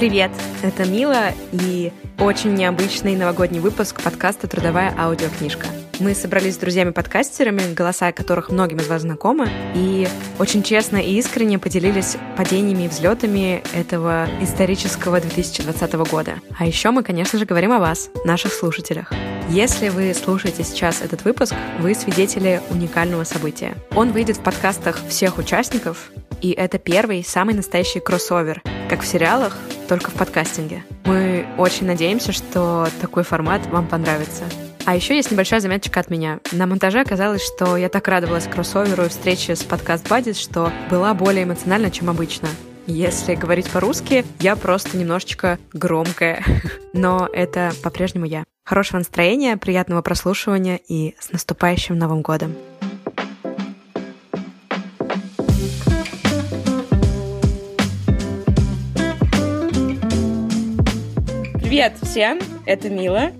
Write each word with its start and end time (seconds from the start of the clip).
Привет, 0.00 0.30
это 0.62 0.88
Мила 0.88 1.26
и 1.52 1.92
очень 2.18 2.54
необычный 2.54 3.16
новогодний 3.16 3.60
выпуск 3.60 4.00
подкаста 4.02 4.48
«Трудовая 4.48 4.94
аудиокнижка». 4.98 5.66
Мы 5.98 6.14
собрались 6.14 6.54
с 6.54 6.56
друзьями-подкастерами, 6.56 7.74
голоса 7.74 8.10
которых 8.12 8.48
многим 8.48 8.78
из 8.78 8.88
вас 8.88 9.02
знакомы, 9.02 9.46
и 9.74 10.08
очень 10.38 10.62
честно 10.62 10.96
и 10.96 11.18
искренне 11.18 11.58
поделились 11.58 12.16
падениями 12.38 12.84
и 12.84 12.88
взлетами 12.88 13.62
этого 13.74 14.26
исторического 14.40 15.20
2020 15.20 15.92
года. 16.10 16.36
А 16.58 16.64
еще 16.64 16.92
мы, 16.92 17.02
конечно 17.02 17.38
же, 17.38 17.44
говорим 17.44 17.70
о 17.72 17.78
вас, 17.78 18.08
наших 18.24 18.54
слушателях. 18.54 19.12
Если 19.50 19.90
вы 19.90 20.14
слушаете 20.14 20.64
сейчас 20.64 21.02
этот 21.02 21.24
выпуск, 21.24 21.54
вы 21.78 21.94
свидетели 21.94 22.62
уникального 22.70 23.24
события. 23.24 23.74
Он 23.94 24.12
выйдет 24.12 24.38
в 24.38 24.42
подкастах 24.42 24.98
всех 25.10 25.36
участников, 25.36 26.10
и 26.40 26.52
это 26.52 26.78
первый, 26.78 27.22
самый 27.22 27.54
настоящий 27.54 28.00
кроссовер, 28.00 28.62
как 28.88 29.02
в 29.02 29.06
сериалах, 29.06 29.58
только 29.90 30.12
в 30.12 30.14
подкастинге. 30.14 30.84
Мы 31.04 31.44
очень 31.58 31.84
надеемся, 31.84 32.30
что 32.30 32.86
такой 33.00 33.24
формат 33.24 33.66
вам 33.66 33.88
понравится. 33.88 34.44
А 34.84 34.94
еще 34.94 35.16
есть 35.16 35.32
небольшая 35.32 35.58
заметочка 35.58 35.98
от 35.98 36.10
меня. 36.10 36.38
На 36.52 36.66
монтаже 36.66 37.00
оказалось, 37.00 37.44
что 37.44 37.76
я 37.76 37.88
так 37.88 38.06
радовалась 38.06 38.46
кроссоверу 38.46 39.06
и 39.06 39.08
встрече 39.08 39.56
с 39.56 39.64
подкаст 39.64 40.08
Бадис, 40.08 40.38
что 40.38 40.70
была 40.90 41.12
более 41.12 41.42
эмоциональна, 41.42 41.90
чем 41.90 42.08
обычно. 42.08 42.48
Если 42.86 43.34
говорить 43.34 43.68
по-русски, 43.68 44.24
я 44.38 44.54
просто 44.54 44.96
немножечко 44.96 45.58
громкая. 45.72 46.44
Но 46.92 47.28
это 47.32 47.72
по-прежнему 47.82 48.26
я. 48.26 48.44
Хорошего 48.64 48.98
настроения, 48.98 49.56
приятного 49.56 50.02
прослушивания 50.02 50.78
и 50.86 51.16
с 51.18 51.32
наступающим 51.32 51.98
Новым 51.98 52.22
годом! 52.22 52.54
Привет 61.80 61.96
всем, 62.02 62.38
это 62.66 62.90
Мила. 62.90 63.32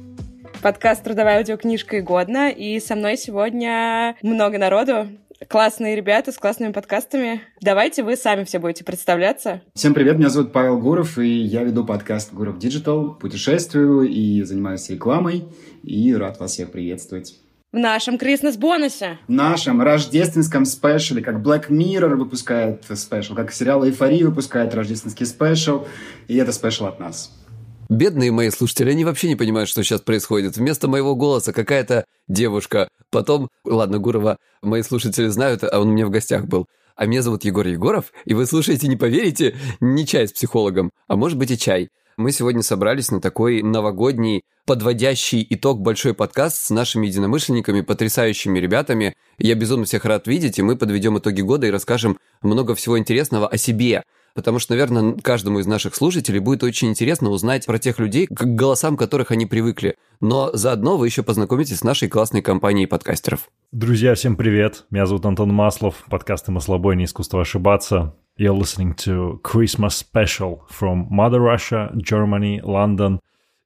Подкаст 0.63 1.05
«Трудовая 1.05 1.41
аудиокнижка 1.41 1.99
и 1.99 2.01
годно». 2.01 2.51
И 2.51 2.81
со 2.81 2.95
мной 2.97 3.19
сегодня 3.19 4.17
много 4.23 4.57
народу. 4.57 5.09
Классные 5.47 5.95
ребята 5.95 6.33
с 6.33 6.39
классными 6.39 6.73
подкастами. 6.73 7.43
Давайте 7.61 8.03
вы 8.03 8.17
сами 8.17 8.45
все 8.45 8.59
будете 8.59 8.83
представляться. 8.83 9.61
Всем 9.75 9.93
привет, 9.93 10.17
меня 10.17 10.31
зовут 10.31 10.55
Павел 10.55 10.79
Гуров, 10.79 11.19
и 11.19 11.29
я 11.29 11.65
веду 11.65 11.85
подкаст 11.85 12.33
Гуров 12.33 12.57
Digital, 12.57 13.15
путешествую 13.19 14.09
и 14.09 14.43
занимаюсь 14.45 14.89
рекламой, 14.89 15.45
и 15.83 16.15
рад 16.15 16.41
вас 16.41 16.53
всех 16.53 16.73
приветствовать. 16.73 17.39
В 17.73 17.77
нашем 17.77 18.17
Christmas-бонусе. 18.17 19.19
В 19.29 19.31
нашем 19.31 19.83
рождественском 19.83 20.65
special 20.65 21.08
е, 21.08 21.21
как 21.21 21.43
Black 21.43 21.69
Mirror 21.69 22.15
выпускает 22.15 22.87
special, 22.95 23.35
как 23.35 23.53
сериал 23.53 23.85
«Эйфория» 23.85 24.25
выпускает 24.25 24.75
рождественский 24.75 25.27
special, 25.27 25.87
и 26.27 26.39
это 26.39 26.53
спешл 26.53 26.87
от 26.87 27.01
нас. 27.01 27.37
Бедные 27.91 28.31
мои 28.31 28.51
слушатели, 28.51 28.93
они 28.93 29.05
вообще 29.05 29.27
не 29.27 29.35
понимают, 29.35 29.69
что 29.69 29.83
сейчас 29.83 30.01
происходит. 30.01 30.57
Вместо 30.57 30.87
моего 30.87 31.17
голоса 31.17 31.53
какая-то 31.53 32.05
девушка. 32.29 32.89
Потом, 33.11 33.49
ладно, 33.65 33.99
Гурова, 33.99 34.39
мои 34.63 34.83
слушатели 34.83 35.27
знают, 35.27 35.65
а 35.65 35.81
он 35.81 35.89
у 35.89 35.93
меня 35.93 36.07
в 36.07 36.11
гостях 36.11 36.47
был. 36.47 36.67
А 36.95 37.07
меня 37.07 37.21
зовут 37.21 37.45
Егор 37.45 37.67
Егоров, 37.67 38.13
и 38.25 38.35
вы 38.35 38.47
слушаете, 38.47 38.87
не 38.87 38.95
поверите, 38.95 39.57
не 39.81 40.07
чай 40.07 40.29
с 40.29 40.33
психологом, 40.33 40.93
а 41.09 41.17
может 41.17 41.37
быть 41.37 41.51
и 41.51 41.59
чай. 41.59 41.89
Мы 42.17 42.31
сегодня 42.31 42.63
собрались 42.63 43.11
на 43.11 43.21
такой 43.21 43.61
новогодний, 43.61 44.45
подводящий 44.67 45.45
итог 45.51 45.81
большой 45.81 46.15
подкаст 46.15 46.59
с 46.59 46.71
нашими 46.71 47.09
единомышленниками, 47.09 47.81
потрясающими 47.81 48.61
ребятами. 48.61 49.17
Я 49.39 49.57
безумно 49.57 49.87
всех 49.87 50.05
рад 50.05 50.29
видеть, 50.29 50.61
и 50.61 50.63
мы 50.63 50.77
подведем 50.77 51.19
итоги 51.19 51.41
года 51.41 51.67
и 51.67 51.71
расскажем 51.73 52.19
много 52.41 52.77
всего 52.77 52.97
интересного 53.01 53.49
о 53.49 53.57
себе– 53.57 54.05
потому 54.41 54.59
что, 54.59 54.73
наверное, 54.73 55.13
каждому 55.23 55.59
из 55.59 55.67
наших 55.67 55.95
слушателей 55.95 56.39
будет 56.39 56.63
очень 56.63 56.89
интересно 56.89 57.29
узнать 57.29 57.67
про 57.67 57.79
тех 57.79 57.99
людей, 57.99 58.27
к 58.27 58.43
голосам 58.43 58.97
которых 58.97 59.33
они 59.33 59.45
привыкли. 59.45 59.97
Но 60.23 60.49
заодно 60.55 60.97
вы 60.97 61.09
еще 61.09 61.23
познакомитесь 61.23 61.81
с 61.81 61.85
нашей 61.85 62.09
классной 62.09 62.41
компанией 62.41 62.87
подкастеров. 62.87 63.51
Друзья, 63.71 64.15
всем 64.15 64.37
привет! 64.37 64.87
Меня 64.89 65.05
зовут 65.05 65.27
Антон 65.27 65.53
Маслов, 65.53 66.07
подкасты 66.09 66.53
«Маслобой. 66.53 66.97
Не 66.97 67.05
искусство 67.05 67.43
ошибаться». 67.43 68.15
You're 68.39 68.59
listening 68.59 68.97
to 69.05 69.39
Christmas 69.43 70.03
Special 70.03 70.61
from 70.71 71.05
Mother 71.11 71.41
Russia, 71.41 71.93
Germany, 71.95 72.63
London 72.63 73.19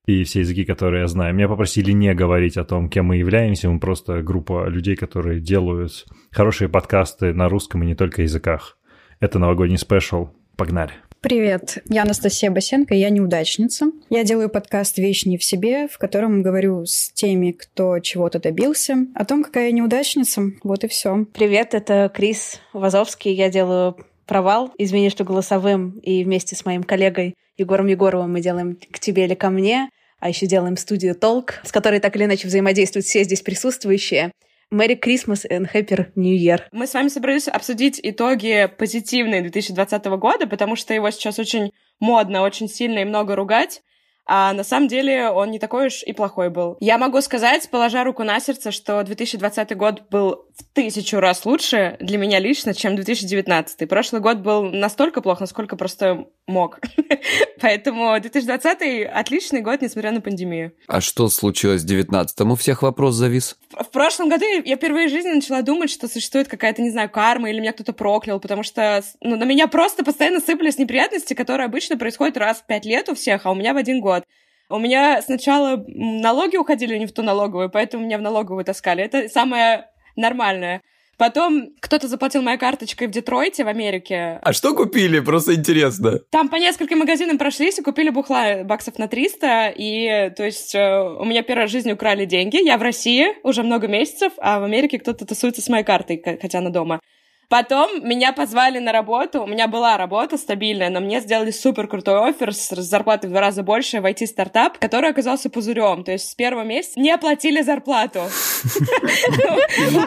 и 0.06 0.24
все 0.24 0.40
языки, 0.40 0.64
которые 0.64 1.02
я 1.02 1.06
знаю. 1.06 1.36
Меня 1.36 1.46
попросили 1.46 1.92
не 1.92 2.12
говорить 2.14 2.56
о 2.56 2.64
том, 2.64 2.90
кем 2.90 3.06
мы 3.06 3.18
являемся. 3.18 3.70
Мы 3.70 3.78
просто 3.78 4.22
группа 4.22 4.66
людей, 4.66 4.96
которые 4.96 5.40
делают 5.40 6.04
хорошие 6.32 6.68
подкасты 6.68 7.32
на 7.32 7.48
русском 7.48 7.84
и 7.84 7.86
не 7.86 7.94
только 7.94 8.22
языках. 8.22 8.76
Это 9.20 9.38
новогодний 9.38 9.78
спешл. 9.78 10.30
Погнали. 10.56 10.92
Привет, 11.20 11.78
я 11.88 12.02
Анастасия 12.02 12.50
Басенко, 12.50 12.94
я 12.94 13.08
неудачница. 13.08 13.86
Я 14.10 14.24
делаю 14.24 14.50
подкаст 14.50 14.98
«Вещь 14.98 15.24
не 15.24 15.38
в 15.38 15.42
себе», 15.42 15.88
в 15.88 15.96
котором 15.96 16.42
говорю 16.42 16.84
с 16.84 17.10
теми, 17.12 17.52
кто 17.52 17.98
чего-то 17.98 18.38
добился, 18.38 19.06
о 19.14 19.24
том, 19.24 19.42
какая 19.42 19.66
я 19.68 19.72
неудачница. 19.72 20.42
Вот 20.62 20.84
и 20.84 20.88
все. 20.88 21.24
Привет, 21.32 21.72
это 21.72 22.10
Крис 22.14 22.60
Вазовский. 22.74 23.32
Я 23.32 23.48
делаю 23.48 23.96
провал, 24.26 24.70
извини, 24.76 25.08
что 25.08 25.24
голосовым, 25.24 25.98
и 26.02 26.24
вместе 26.24 26.56
с 26.56 26.66
моим 26.66 26.82
коллегой 26.82 27.34
Егором 27.56 27.86
Егоровым 27.86 28.32
мы 28.32 28.40
делаем 28.42 28.76
«К 28.90 28.98
тебе 28.98 29.24
или 29.24 29.34
ко 29.34 29.48
мне», 29.48 29.88
а 30.20 30.28
еще 30.28 30.46
делаем 30.46 30.76
студию 30.76 31.14
«Толк», 31.14 31.60
с 31.64 31.72
которой 31.72 32.00
так 32.00 32.16
или 32.16 32.24
иначе 32.24 32.48
взаимодействуют 32.48 33.06
все 33.06 33.24
здесь 33.24 33.40
присутствующие. 33.40 34.30
Merry 34.72 34.98
Christmas 34.98 35.44
and 35.50 35.70
Happy 35.72 36.06
New 36.14 36.36
Year. 36.36 36.62
Мы 36.72 36.86
с 36.86 36.94
вами 36.94 37.08
собрались 37.08 37.48
обсудить 37.48 38.00
итоги 38.02 38.70
позитивные 38.78 39.42
2020 39.42 40.04
года, 40.18 40.46
потому 40.46 40.76
что 40.76 40.94
его 40.94 41.10
сейчас 41.10 41.38
очень 41.38 41.72
модно, 42.00 42.42
очень 42.42 42.68
сильно 42.68 43.00
и 43.00 43.04
много 43.04 43.36
ругать 43.36 43.82
а 44.26 44.52
на 44.52 44.64
самом 44.64 44.88
деле 44.88 45.28
он 45.28 45.50
не 45.50 45.58
такой 45.58 45.88
уж 45.88 46.02
и 46.02 46.12
плохой 46.12 46.50
был. 46.50 46.76
Я 46.80 46.98
могу 46.98 47.20
сказать, 47.20 47.68
положа 47.70 48.04
руку 48.04 48.22
на 48.24 48.40
сердце, 48.40 48.70
что 48.70 49.02
2020 49.02 49.76
год 49.76 50.08
был 50.10 50.46
в 50.56 50.64
тысячу 50.72 51.18
раз 51.18 51.44
лучше 51.44 51.96
для 52.00 52.16
меня 52.16 52.38
лично, 52.38 52.74
чем 52.74 52.94
2019. 52.94 53.88
Прошлый 53.88 54.20
год 54.20 54.38
был 54.38 54.62
настолько 54.62 55.20
плох, 55.20 55.40
насколько 55.40 55.76
просто 55.76 56.26
мог. 56.46 56.78
Поэтому 57.60 58.18
2020 58.20 59.06
отличный 59.12 59.62
год, 59.62 59.82
несмотря 59.82 60.12
на 60.12 60.20
пандемию. 60.20 60.72
А 60.86 61.00
что 61.00 61.28
случилось 61.28 61.82
в 61.82 61.86
19-м? 61.86 62.52
У 62.52 62.54
всех 62.54 62.82
вопрос 62.82 63.14
завис. 63.14 63.56
В 63.72 63.90
прошлом 63.90 64.28
году 64.28 64.44
я 64.64 64.76
впервые 64.76 65.08
в 65.08 65.10
жизни 65.10 65.30
начала 65.30 65.62
думать, 65.62 65.90
что 65.90 66.06
существует 66.06 66.46
какая-то, 66.46 66.82
не 66.82 66.90
знаю, 66.90 67.10
карма, 67.10 67.50
или 67.50 67.60
меня 67.60 67.72
кто-то 67.72 67.92
проклял, 67.92 68.38
потому 68.38 68.62
что 68.62 69.02
ну, 69.20 69.36
на 69.36 69.44
меня 69.44 69.66
просто 69.66 70.04
постоянно 70.04 70.40
сыпались 70.40 70.78
неприятности, 70.78 71.34
которые 71.34 71.66
обычно 71.66 71.96
происходят 71.96 72.36
раз 72.36 72.58
в 72.58 72.66
пять 72.66 72.84
лет 72.84 73.08
у 73.08 73.14
всех, 73.14 73.46
а 73.46 73.50
у 73.50 73.54
меня 73.54 73.74
в 73.74 73.76
один 73.76 74.00
год. 74.00 74.24
У 74.70 74.78
меня 74.78 75.20
сначала 75.22 75.84
налоги 75.88 76.56
уходили 76.56 76.96
не 76.96 77.06
в 77.06 77.12
ту 77.12 77.22
налоговую, 77.22 77.70
поэтому 77.70 78.04
меня 78.04 78.18
в 78.18 78.22
налоговую 78.22 78.64
таскали. 78.64 79.02
Это 79.02 79.28
самое 79.28 79.88
нормальное. 80.16 80.82
Потом 81.16 81.70
кто-то 81.80 82.08
заплатил 82.08 82.42
моей 82.42 82.58
карточкой 82.58 83.06
в 83.06 83.10
Детройте, 83.10 83.64
в 83.64 83.68
Америке. 83.68 84.40
А 84.42 84.52
что 84.52 84.74
купили? 84.74 85.20
Просто 85.20 85.54
интересно. 85.54 86.18
Там 86.30 86.48
по 86.48 86.56
нескольким 86.56 86.98
магазинам 86.98 87.38
прошлись 87.38 87.78
и 87.78 87.82
купили 87.82 88.10
бухла 88.10 88.64
баксов 88.64 88.98
на 88.98 89.06
300. 89.06 89.74
И, 89.76 90.32
то 90.36 90.44
есть, 90.44 90.74
э, 90.74 91.00
у 91.02 91.24
меня 91.24 91.44
в 91.44 91.68
жизни 91.68 91.92
украли 91.92 92.24
деньги. 92.24 92.64
Я 92.64 92.78
в 92.78 92.82
России 92.82 93.28
уже 93.42 93.62
много 93.62 93.86
месяцев, 93.86 94.32
а 94.38 94.58
в 94.58 94.64
Америке 94.64 94.98
кто-то 94.98 95.24
тусуется 95.24 95.62
с 95.62 95.68
моей 95.68 95.84
картой, 95.84 96.22
хотя 96.40 96.58
она 96.58 96.70
дома. 96.70 97.00
Потом 97.48 98.06
меня 98.06 98.32
позвали 98.32 98.78
на 98.78 98.92
работу. 98.92 99.42
У 99.42 99.46
меня 99.46 99.68
была 99.68 99.96
работа 99.96 100.36
стабильная, 100.38 100.90
но 100.90 101.00
мне 101.00 101.20
сделали 101.20 101.50
супер 101.50 101.86
крутой 101.86 102.30
офер 102.30 102.54
с 102.54 102.68
зарплатой 102.70 103.28
в 103.28 103.32
два 103.32 103.40
раза 103.40 103.62
больше 103.62 104.00
в 104.00 104.06
IT-стартап, 104.06 104.78
который 104.78 105.10
оказался 105.10 105.50
пузырем. 105.50 106.04
То 106.04 106.12
есть 106.12 106.30
с 106.30 106.34
первого 106.34 106.64
месяца 106.64 106.98
не 106.98 107.10
оплатили 107.10 107.62
зарплату. 107.62 108.20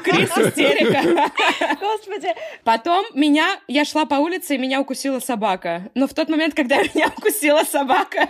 Крис 0.04 0.30
истерика. 0.38 1.02
Господи. 1.80 2.30
Потом 2.64 3.06
меня, 3.14 3.60
я 3.68 3.86
шла 3.86 4.06
по 4.06 4.16
улице, 4.16 4.56
и 4.56 4.58
меня 4.58 4.82
укусила 4.82 5.20
собака. 5.20 5.90
Но 5.96 6.08
в 6.08 6.14
тот 6.14 6.30
момент, 6.30 6.54
когда 6.54 6.78
меня 6.94 7.12
укусила 7.16 7.64
собака, 7.64 8.30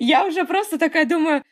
я 0.00 0.24
уже 0.24 0.44
просто 0.44 0.78
такая 0.78 1.04
думаю, 1.06 1.42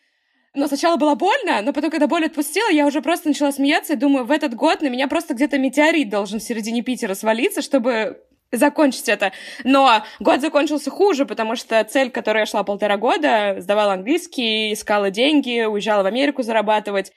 но 0.55 0.67
сначала 0.67 0.97
было 0.97 1.15
больно, 1.15 1.63
но 1.63 1.73
потом, 1.73 1.91
когда 1.91 2.07
боль 2.07 2.27
отпустила, 2.27 2.71
я 2.71 2.87
уже 2.87 3.03
просто 3.03 3.29
начала 3.29 3.53
смеяться 3.53 3.93
и 3.93 3.97
думаю, 3.97 4.25
в 4.25 4.31
этот 4.31 4.55
год 4.55 4.83
на 4.83 4.89
меня 4.89 5.07
просто 5.07 5.35
где-то 5.35 5.59
метеорит 5.59 6.09
должен 6.09 6.41
в 6.41 6.43
середине 6.43 6.83
Питера 6.83 7.15
свалиться, 7.15 7.63
чтобы 7.63 8.23
закончить 8.51 9.09
это. 9.09 9.33
Но 9.63 10.03
год 10.19 10.41
закончился 10.41 10.91
хуже, 10.91 11.25
потому 11.25 11.55
что 11.55 11.83
цель, 11.85 12.11
к 12.11 12.15
которой 12.15 12.41
я 12.41 12.47
шла 12.47 12.65
полтора 12.65 12.97
года, 12.97 13.57
сдавала 13.59 13.93
английский, 13.93 14.73
искала 14.73 15.11
деньги, 15.11 15.65
уезжала 15.65 16.03
в 16.03 16.07
Америку 16.07 16.43
зарабатывать, 16.43 17.13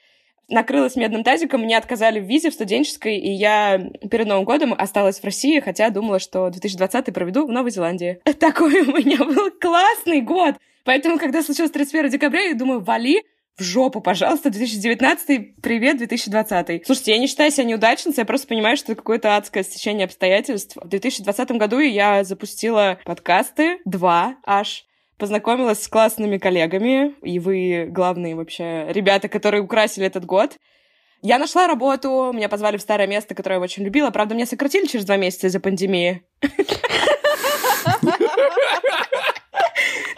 накрылась 0.48 0.96
медным 0.96 1.24
тазиком, 1.24 1.62
мне 1.62 1.76
отказали 1.76 2.20
в 2.20 2.24
визе 2.24 2.50
в 2.50 2.54
студенческой, 2.54 3.18
и 3.18 3.30
я 3.30 3.90
перед 4.10 4.26
Новым 4.26 4.44
годом 4.44 4.74
осталась 4.76 5.20
в 5.20 5.24
России, 5.24 5.60
хотя 5.60 5.90
думала, 5.90 6.18
что 6.18 6.50
2020 6.50 7.12
проведу 7.12 7.46
в 7.46 7.50
Новой 7.50 7.70
Зеландии. 7.70 8.20
Такой 8.38 8.82
у 8.82 8.96
меня 8.96 9.18
был 9.18 9.50
классный 9.60 10.20
год! 10.20 10.56
Поэтому, 10.84 11.18
когда 11.18 11.42
случилось 11.42 11.70
31 11.70 12.10
декабря, 12.10 12.42
я 12.42 12.54
думаю, 12.54 12.80
вали, 12.80 13.22
в 13.56 13.62
жопу, 13.62 14.00
пожалуйста, 14.00 14.50
2019, 14.50 15.62
привет, 15.62 15.98
2020. 15.98 16.84
Слушайте, 16.84 17.12
я 17.12 17.18
не 17.18 17.28
считаю 17.28 17.52
себя 17.52 17.64
неудачницей, 17.64 18.22
я 18.22 18.24
просто 18.24 18.48
понимаю, 18.48 18.76
что 18.76 18.92
это 18.92 19.00
какое-то 19.00 19.36
адское 19.36 19.62
стечение 19.62 20.06
обстоятельств. 20.06 20.76
В 20.76 20.88
2020 20.88 21.52
году 21.52 21.78
я 21.78 22.24
запустила 22.24 22.98
подкасты, 23.04 23.78
два 23.84 24.36
аж, 24.44 24.86
познакомилась 25.18 25.82
с 25.82 25.88
классными 25.88 26.38
коллегами, 26.38 27.14
и 27.22 27.38
вы 27.38 27.86
главные 27.88 28.34
вообще 28.34 28.86
ребята, 28.88 29.28
которые 29.28 29.62
украсили 29.62 30.06
этот 30.06 30.24
год. 30.24 30.56
Я 31.22 31.38
нашла 31.38 31.66
работу, 31.66 32.32
меня 32.34 32.48
позвали 32.48 32.76
в 32.76 32.82
старое 32.82 33.06
место, 33.06 33.34
которое 33.34 33.56
я 33.56 33.60
очень 33.60 33.84
любила. 33.84 34.10
Правда, 34.10 34.34
меня 34.34 34.46
сократили 34.46 34.86
через 34.86 35.06
два 35.06 35.16
месяца 35.16 35.46
из-за 35.46 35.60
пандемии. 35.60 36.22
То 36.40 36.48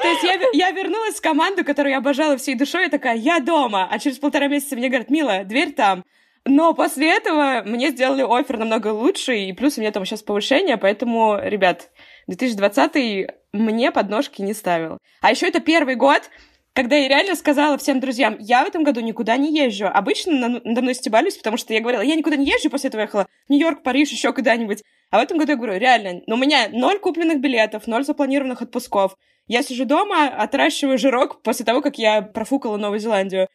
есть 0.08 0.22
я, 0.22 0.40
я 0.52 0.70
вернулась 0.70 1.16
в 1.16 1.20
команду, 1.20 1.64
которую 1.64 1.92
я 1.92 1.98
обожала 1.98 2.36
всей 2.36 2.54
душой, 2.54 2.84
я 2.84 2.88
такая, 2.88 3.16
я 3.16 3.40
дома. 3.40 3.88
А 3.90 3.98
через 3.98 4.18
полтора 4.18 4.48
месяца 4.48 4.76
мне 4.76 4.88
говорят, 4.88 5.10
Мила, 5.10 5.44
дверь 5.44 5.72
там. 5.72 6.04
Но 6.44 6.74
после 6.74 7.10
этого 7.10 7.62
мне 7.64 7.90
сделали 7.90 8.22
офер 8.22 8.58
намного 8.58 8.88
лучше, 8.88 9.36
и 9.36 9.52
плюс 9.52 9.76
у 9.76 9.80
меня 9.80 9.90
там 9.90 10.04
сейчас 10.04 10.22
повышение, 10.22 10.76
поэтому, 10.76 11.36
ребят, 11.42 11.90
2020 12.28 13.26
мне 13.56 13.90
подножки 13.90 14.42
не 14.42 14.54
ставил. 14.54 14.98
А 15.20 15.30
еще 15.30 15.46
это 15.48 15.60
первый 15.60 15.96
год, 15.96 16.30
когда 16.72 16.96
я 16.96 17.08
реально 17.08 17.34
сказала 17.34 17.78
всем 17.78 18.00
друзьям, 18.00 18.36
я 18.38 18.64
в 18.64 18.68
этом 18.68 18.84
году 18.84 19.00
никуда 19.00 19.36
не 19.36 19.50
езжу. 19.50 19.86
Обычно 19.86 20.60
надо 20.62 20.82
мной 20.82 20.94
стебались, 20.94 21.36
потому 21.36 21.56
что 21.56 21.72
я 21.72 21.80
говорила, 21.80 22.02
я 22.02 22.14
никуда 22.14 22.36
не 22.36 22.46
езжу, 22.46 22.70
после 22.70 22.88
этого 22.88 23.00
ехала 23.00 23.26
в 23.48 23.50
Нью-Йорк, 23.50 23.82
Париж, 23.82 24.10
еще 24.10 24.32
куда-нибудь. 24.32 24.82
А 25.10 25.18
в 25.18 25.22
этом 25.22 25.38
году 25.38 25.52
я 25.52 25.56
говорю, 25.56 25.78
реально, 25.78 26.20
но 26.26 26.34
у 26.34 26.38
меня 26.38 26.68
ноль 26.70 26.98
купленных 26.98 27.40
билетов, 27.40 27.86
ноль 27.86 28.04
запланированных 28.04 28.60
отпусков. 28.60 29.16
Я 29.46 29.62
сижу 29.62 29.84
дома, 29.84 30.26
отращиваю 30.26 30.98
жирок 30.98 31.42
после 31.42 31.64
того, 31.64 31.80
как 31.80 31.98
я 31.98 32.20
профукала 32.20 32.76
Новую 32.76 32.98
Зеландию. 32.98 33.48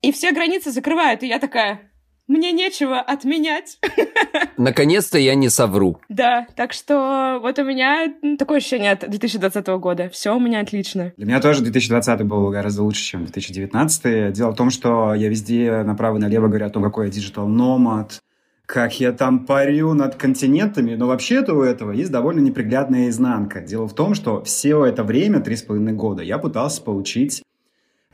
И 0.00 0.10
все 0.10 0.32
границы 0.32 0.70
закрывают, 0.70 1.22
и 1.22 1.28
я 1.28 1.38
такая, 1.38 1.92
мне 2.26 2.52
нечего 2.52 3.00
отменять. 3.00 3.78
Наконец-то 4.56 5.18
я 5.18 5.34
не 5.34 5.48
совру. 5.48 5.98
Да, 6.08 6.46
так 6.56 6.72
что 6.72 7.38
вот 7.40 7.58
у 7.58 7.64
меня 7.64 8.14
такое 8.38 8.58
ощущение 8.58 8.92
от 8.92 9.08
2020 9.08 9.66
года. 9.66 10.08
Все 10.08 10.34
у 10.34 10.40
меня 10.40 10.60
отлично. 10.60 11.12
Для 11.16 11.26
меня 11.26 11.40
тоже 11.40 11.62
2020 11.62 12.22
был 12.22 12.48
гораздо 12.50 12.82
лучше, 12.82 13.02
чем 13.02 13.24
2019. 13.24 14.32
Дело 14.32 14.52
в 14.52 14.56
том, 14.56 14.70
что 14.70 15.14
я 15.14 15.28
везде 15.28 15.82
направо 15.82 16.16
и 16.16 16.20
налево 16.20 16.48
говорю 16.48 16.66
о 16.66 16.70
том, 16.70 16.82
какой 16.82 17.06
я 17.06 17.12
digital 17.12 17.46
nomad, 17.46 18.20
как 18.66 18.98
я 18.98 19.12
там 19.12 19.44
парю 19.44 19.92
над 19.92 20.14
континентами, 20.14 20.94
но 20.94 21.06
вообще-то 21.06 21.54
у 21.54 21.62
этого 21.62 21.92
есть 21.92 22.10
довольно 22.10 22.40
неприглядная 22.40 23.08
изнанка. 23.10 23.60
Дело 23.60 23.86
в 23.86 23.94
том, 23.94 24.14
что 24.14 24.42
все 24.42 24.84
это 24.86 25.04
время, 25.04 25.40
три 25.40 25.56
с 25.56 25.62
половиной 25.62 25.92
года, 25.92 26.22
я 26.22 26.38
пытался 26.38 26.82
получить 26.82 27.42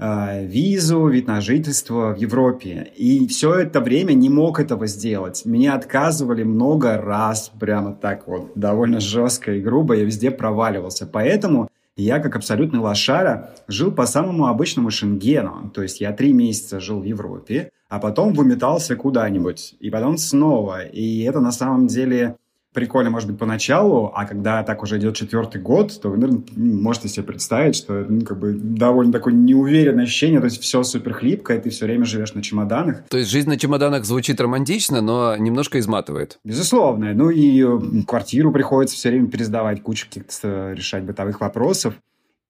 визу, 0.01 1.07
вид 1.09 1.27
на 1.27 1.41
жительство 1.41 2.15
в 2.15 2.17
Европе. 2.17 2.91
И 2.97 3.27
все 3.27 3.55
это 3.55 3.81
время 3.81 4.15
не 4.15 4.29
мог 4.29 4.59
этого 4.59 4.87
сделать. 4.87 5.43
Меня 5.45 5.75
отказывали 5.75 6.43
много 6.43 6.97
раз, 6.97 7.53
прямо 7.61 7.93
так 7.93 8.27
вот, 8.27 8.53
довольно 8.55 9.01
жестко 9.01 9.53
и 9.53 9.61
грубо, 9.61 9.95
я 9.95 10.05
везде 10.05 10.31
проваливался. 10.31 11.07
Поэтому 11.07 11.69
я, 11.97 12.19
как 12.19 12.37
абсолютный 12.37 12.81
лошара, 12.81 13.51
жил 13.69 13.93
по 13.93 14.07
самому 14.07 14.47
обычному 14.47 14.91
шенгену. 14.91 15.71
То 15.75 15.83
есть 15.83 16.01
я 16.01 16.13
три 16.13 16.33
месяца 16.33 16.81
жил 16.81 17.01
в 17.01 17.05
Европе, 17.05 17.71
а 17.89 17.99
потом 17.99 18.33
выметался 18.33 18.97
куда-нибудь, 18.97 19.75
и 19.81 19.91
потом 19.91 20.17
снова. 20.17 20.85
И 20.85 21.23
это 21.23 21.41
на 21.41 21.53
самом 21.53 21.89
деле 21.89 22.37
прикольно, 22.73 23.11
может 23.11 23.29
быть, 23.29 23.39
поначалу, 23.39 24.13
а 24.15 24.25
когда 24.25 24.63
так 24.63 24.83
уже 24.83 24.99
идет 24.99 25.17
четвертый 25.17 25.61
год, 25.61 26.01
то 26.01 26.09
вы, 26.09 26.19
наверное, 26.19 26.43
можете 26.57 27.09
себе 27.09 27.25
представить, 27.25 27.77
что 27.77 28.05
ну, 28.09 28.25
как 28.25 28.39
бы 28.39 28.53
довольно 28.53 29.13
такое 29.13 29.35
неуверенное 29.35 30.05
ощущение, 30.05 30.41
то 30.41 30.47
есть 30.47 30.61
все 30.63 30.83
супер 30.83 31.15
хлипко, 31.15 31.55
и 31.55 31.61
ты 31.61 31.71
все 31.71 31.87
время 31.87 32.05
живешь 32.05 32.35
на 32.35 32.43
чемоданах. 32.43 33.05
То 33.09 33.19
есть 33.19 33.31
жизнь 33.31 33.49
на 33.49 33.59
чемоданах 33.59 34.05
звучит 34.05 34.41
романтично, 34.41 35.01
но 35.01 35.37
немножко 35.37 35.79
изматывает. 35.79 36.39
Безусловно. 36.45 37.13
Ну 37.15 37.31
и 37.31 38.05
квартиру 38.05 38.53
приходится 38.53 38.97
все 38.97 39.11
время 39.11 39.29
пересдавать, 39.29 39.83
кучу 39.83 40.07
каких-то 40.07 40.73
решать 40.73 41.03
бытовых 41.03 41.41
вопросов. 41.41 41.95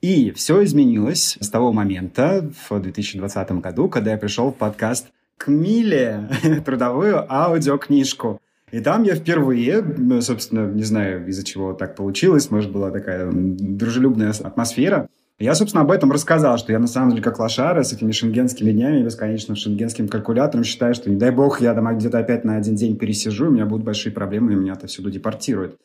И 0.01 0.31
все 0.31 0.65
изменилось 0.65 1.37
с 1.41 1.51
того 1.51 1.73
момента, 1.73 2.51
в 2.69 2.81
2020 2.81 3.53
году, 3.53 3.89
когда 3.89 4.13
я 4.13 4.17
пришел 4.17 4.51
в 4.51 4.57
подкаст 4.57 5.09
к 5.37 5.49
Миле, 5.49 6.29
трудовую 6.65 7.27
аудиокнижку. 7.31 8.41
И 8.71 8.81
там 8.81 9.03
я 9.03 9.15
впервые, 9.15 9.85
собственно, 10.21 10.71
не 10.71 10.85
знаю, 10.85 11.27
из-за 11.27 11.45
чего 11.45 11.73
так 11.73 11.97
получилось, 11.97 12.51
может, 12.51 12.71
была 12.71 12.91
такая 12.91 13.31
дружелюбная 13.33 14.31
атмосфера, 14.31 15.09
я, 15.41 15.55
собственно, 15.55 15.85
об 15.85 15.91
этом 15.91 16.13
рассказал, 16.13 16.59
что 16.59 16.71
я 16.71 16.79
на 16.79 16.87
самом 16.87 17.11
деле 17.13 17.23
как 17.23 17.39
лошара 17.39 17.83
с 17.83 17.95
этими 17.95 18.13
шенгенскими 18.13 18.73
днями, 18.73 19.03
бесконечным 19.03 19.57
шенгенским 19.57 20.07
калькулятором 20.07 20.65
считаю, 20.65 20.95
что, 20.95 21.09
не 21.09 21.17
дай 21.17 21.31
бог, 21.31 21.63
я 21.63 21.73
там 21.73 21.97
где-то 21.97 22.19
опять 22.19 22.45
на 22.45 22.57
один 22.57 22.75
день 22.75 22.99
пересижу, 22.99 23.49
у 23.49 23.51
меня 23.51 23.65
будут 23.65 23.83
большие 23.83 24.13
проблемы, 24.13 24.53
и 24.53 24.57
меня 24.57 24.75
отсюда 24.75 25.11
депортируют. 25.11 25.79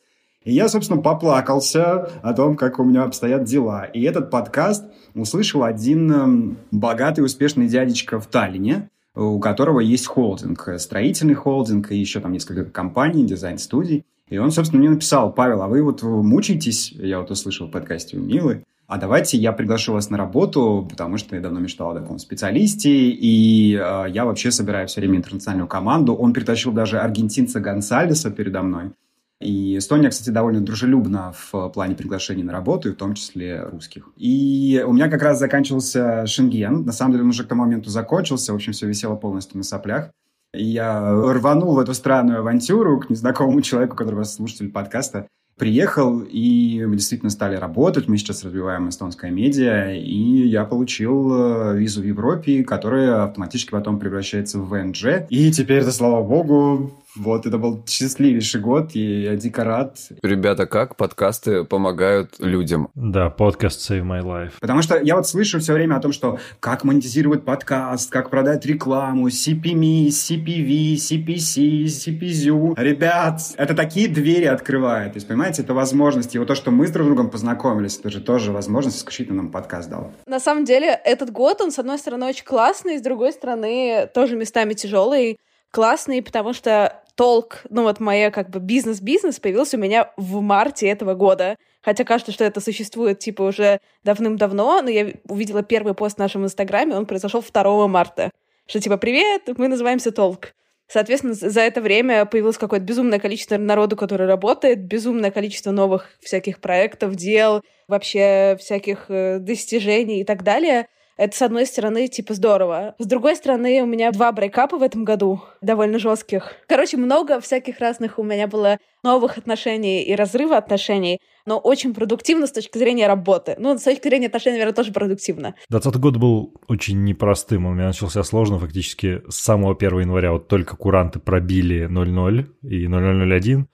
И 0.44 0.52
я, 0.52 0.68
собственно, 0.68 1.00
поплакался 1.00 2.10
о 2.22 2.34
том, 2.34 2.54
как 2.54 2.78
у 2.78 2.84
меня 2.84 3.04
обстоят 3.04 3.44
дела. 3.44 3.84
И 3.84 4.02
этот 4.02 4.30
подкаст 4.30 4.84
услышал 5.14 5.64
один 5.64 6.58
богатый, 6.70 7.22
успешный 7.22 7.66
дядечка 7.66 8.20
в 8.20 8.26
Таллине, 8.26 8.90
у 9.16 9.40
которого 9.40 9.80
есть 9.80 10.06
холдинг, 10.06 10.68
строительный 10.78 11.34
холдинг 11.34 11.90
и 11.90 11.96
еще 11.96 12.20
там 12.20 12.32
несколько 12.32 12.64
компаний, 12.66 13.24
дизайн-студий. 13.24 14.04
И 14.28 14.38
он, 14.38 14.50
собственно, 14.50 14.80
мне 14.80 14.90
написал, 14.90 15.32
Павел, 15.32 15.62
а 15.62 15.68
вы 15.68 15.82
вот 15.82 16.02
мучаетесь, 16.02 16.92
я 16.92 17.20
вот 17.20 17.30
услышал 17.30 17.68
в 17.68 17.70
подкасте 17.70 18.16
у 18.16 18.20
Милы, 18.20 18.64
а 18.86 18.98
давайте 18.98 19.36
я 19.36 19.52
приглашу 19.52 19.92
вас 19.92 20.10
на 20.10 20.18
работу, 20.18 20.86
потому 20.88 21.16
что 21.16 21.34
я 21.34 21.42
давно 21.42 21.58
мечтал 21.58 21.90
о 21.90 22.00
таком 22.00 22.18
специалисте, 22.18 22.90
и 22.90 23.74
э, 23.74 24.04
я 24.10 24.24
вообще 24.24 24.52
собираю 24.52 24.86
все 24.86 25.00
время 25.00 25.16
интернациональную 25.18 25.66
команду. 25.66 26.14
Он 26.14 26.32
притащил 26.32 26.70
даже 26.70 27.00
аргентинца 27.00 27.58
Гонсалеса 27.58 28.30
передо 28.30 28.62
мной. 28.62 28.92
И 29.40 29.76
Эстония, 29.76 30.08
кстати, 30.08 30.30
довольно 30.30 30.60
дружелюбна 30.60 31.34
в 31.34 31.68
плане 31.68 31.94
приглашений 31.94 32.42
на 32.42 32.52
работу, 32.52 32.88
и 32.88 32.92
в 32.92 32.96
том 32.96 33.14
числе 33.14 33.62
русских. 33.62 34.08
И 34.16 34.82
у 34.86 34.92
меня 34.92 35.10
как 35.10 35.22
раз 35.22 35.38
заканчивался 35.38 36.26
Шенген. 36.26 36.84
На 36.84 36.92
самом 36.92 37.12
деле 37.12 37.24
он 37.24 37.30
уже 37.30 37.44
к 37.44 37.48
тому 37.48 37.62
моменту 37.62 37.90
закончился. 37.90 38.52
В 38.52 38.56
общем, 38.56 38.72
все 38.72 38.86
висело 38.86 39.14
полностью 39.14 39.58
на 39.58 39.64
соплях. 39.64 40.10
И 40.54 40.64
я 40.64 41.12
рванул 41.12 41.74
в 41.74 41.78
эту 41.78 41.92
странную 41.92 42.38
авантюру 42.38 43.00
к 43.00 43.10
незнакомому 43.10 43.60
человеку, 43.60 43.94
который 43.94 44.14
вас 44.14 44.34
слушатель 44.34 44.70
подкаста, 44.70 45.26
приехал, 45.58 46.20
и 46.20 46.84
мы 46.86 46.96
действительно 46.96 47.30
стали 47.30 47.56
работать. 47.56 48.08
Мы 48.08 48.18
сейчас 48.18 48.44
развиваем 48.44 48.88
эстонское 48.88 49.30
медиа, 49.30 49.94
и 49.94 50.46
я 50.46 50.64
получил 50.64 51.32
э, 51.32 51.78
визу 51.78 52.02
в 52.02 52.04
Европе, 52.04 52.62
которая 52.62 53.24
автоматически 53.24 53.70
потом 53.70 53.98
превращается 53.98 54.58
в 54.58 54.68
ВНЖ. 54.68 55.26
И 55.30 55.50
теперь 55.50 55.78
это, 55.78 55.92
слава 55.92 56.22
богу, 56.22 56.92
вот, 57.16 57.46
это 57.46 57.58
был 57.58 57.82
счастливейший 57.86 58.60
год, 58.60 58.90
и 58.94 59.22
я 59.22 59.36
дико 59.36 59.64
рад. 59.64 59.98
Ребята, 60.22 60.66
как 60.66 60.96
подкасты 60.96 61.64
помогают 61.64 62.36
людям? 62.38 62.88
Да, 62.94 63.30
подкаст 63.30 63.90
Save 63.90 64.02
My 64.02 64.22
Life. 64.22 64.52
Потому 64.60 64.82
что 64.82 65.00
я 65.00 65.16
вот 65.16 65.26
слышу 65.26 65.58
все 65.60 65.72
время 65.72 65.96
о 65.96 66.00
том, 66.00 66.12
что 66.12 66.38
как 66.60 66.84
монетизировать 66.84 67.44
подкаст, 67.44 68.10
как 68.10 68.30
продать 68.30 68.66
рекламу, 68.66 69.28
CPM, 69.28 70.08
CPV, 70.08 70.94
CPC, 70.94 71.84
CPZU. 71.84 72.74
Ребят, 72.76 73.40
это 73.56 73.74
такие 73.74 74.08
двери 74.08 74.44
открывает. 74.44 75.12
То 75.12 75.16
есть, 75.16 75.28
понимаете, 75.28 75.62
это 75.62 75.74
возможности. 75.74 76.36
И 76.36 76.38
вот 76.38 76.48
то, 76.48 76.54
что 76.54 76.70
мы 76.70 76.86
с 76.86 76.90
друг 76.90 77.06
другом 77.06 77.30
познакомились, 77.30 77.98
это 77.98 78.10
же 78.10 78.20
тоже 78.20 78.52
возможность 78.52 78.98
исключительно 78.98 79.42
нам 79.42 79.50
подкаст 79.50 79.88
дал. 79.88 80.12
На 80.26 80.40
самом 80.40 80.64
деле, 80.64 80.88
этот 80.88 81.30
год, 81.30 81.60
он, 81.60 81.70
с 81.70 81.78
одной 81.78 81.98
стороны, 81.98 82.26
очень 82.26 82.44
классный, 82.44 82.98
с 82.98 83.02
другой 83.02 83.32
стороны, 83.32 84.08
тоже 84.12 84.36
местами 84.36 84.74
тяжелый 84.74 85.38
классный, 85.70 86.22
потому 86.22 86.52
что 86.52 87.02
толк, 87.16 87.62
ну 87.70 87.82
вот 87.82 87.98
моя 87.98 88.30
как 88.30 88.50
бы 88.50 88.60
бизнес-бизнес 88.60 89.40
появился 89.40 89.76
у 89.76 89.80
меня 89.80 90.12
в 90.16 90.40
марте 90.40 90.86
этого 90.88 91.14
года. 91.14 91.56
Хотя 91.82 92.04
кажется, 92.04 92.32
что 92.32 92.44
это 92.44 92.60
существует 92.60 93.18
типа 93.18 93.42
уже 93.42 93.80
давным-давно, 94.04 94.82
но 94.82 94.90
я 94.90 95.12
увидела 95.28 95.62
первый 95.62 95.94
пост 95.94 96.16
в 96.16 96.20
нашем 96.20 96.44
инстаграме, 96.44 96.96
он 96.96 97.06
произошел 97.06 97.42
2 97.42 97.86
марта. 97.88 98.30
Что 98.66 98.80
типа 98.80 98.96
«Привет, 98.96 99.42
мы 99.56 99.68
называемся 99.68 100.12
Толк». 100.12 100.54
Соответственно, 100.88 101.34
за 101.34 101.60
это 101.60 101.80
время 101.80 102.24
появилось 102.26 102.58
какое-то 102.58 102.84
безумное 102.84 103.18
количество 103.18 103.56
народу, 103.56 103.96
который 103.96 104.26
работает, 104.26 104.84
безумное 104.84 105.32
количество 105.32 105.72
новых 105.72 106.10
всяких 106.20 106.60
проектов, 106.60 107.16
дел, 107.16 107.62
вообще 107.88 108.56
всяких 108.60 109.06
э, 109.08 109.38
достижений 109.40 110.20
и 110.20 110.24
так 110.24 110.44
далее. 110.44 110.86
Это, 111.16 111.34
с 111.34 111.42
одной 111.42 111.64
стороны, 111.66 112.08
типа, 112.08 112.34
здорово. 112.34 112.94
С 112.98 113.06
другой 113.06 113.36
стороны, 113.36 113.82
у 113.82 113.86
меня 113.86 114.12
два 114.12 114.32
брейкапа 114.32 114.76
в 114.76 114.82
этом 114.82 115.04
году, 115.04 115.40
довольно 115.62 115.98
жестких. 115.98 116.52
Короче, 116.68 116.98
много 116.98 117.40
всяких 117.40 117.78
разных 117.80 118.18
у 118.18 118.22
меня 118.22 118.46
было 118.46 118.78
новых 119.02 119.38
отношений 119.38 120.02
и 120.02 120.14
разрыва 120.14 120.58
отношений, 120.58 121.20
но 121.46 121.58
очень 121.58 121.94
продуктивно 121.94 122.46
с 122.46 122.52
точки 122.52 122.76
зрения 122.76 123.06
работы. 123.06 123.54
Ну, 123.58 123.78
с 123.78 123.82
точки 123.82 124.08
зрения 124.08 124.26
отношений, 124.26 124.56
наверное, 124.56 124.74
тоже 124.74 124.92
продуктивно. 124.92 125.54
2020 125.70 126.00
год 126.00 126.16
был 126.16 126.54
очень 126.68 127.02
непростым. 127.04 127.66
Он 127.66 127.72
у 127.72 127.74
меня 127.76 127.86
начался 127.86 128.22
сложно 128.22 128.58
фактически 128.58 129.22
с 129.28 129.36
самого 129.36 129.74
1 129.74 130.00
января. 130.00 130.32
Вот 130.32 130.48
только 130.48 130.76
куранты 130.76 131.18
пробили 131.18 131.88
0.0 131.88 132.46
и 132.62 132.86
0.001. 132.86 133.64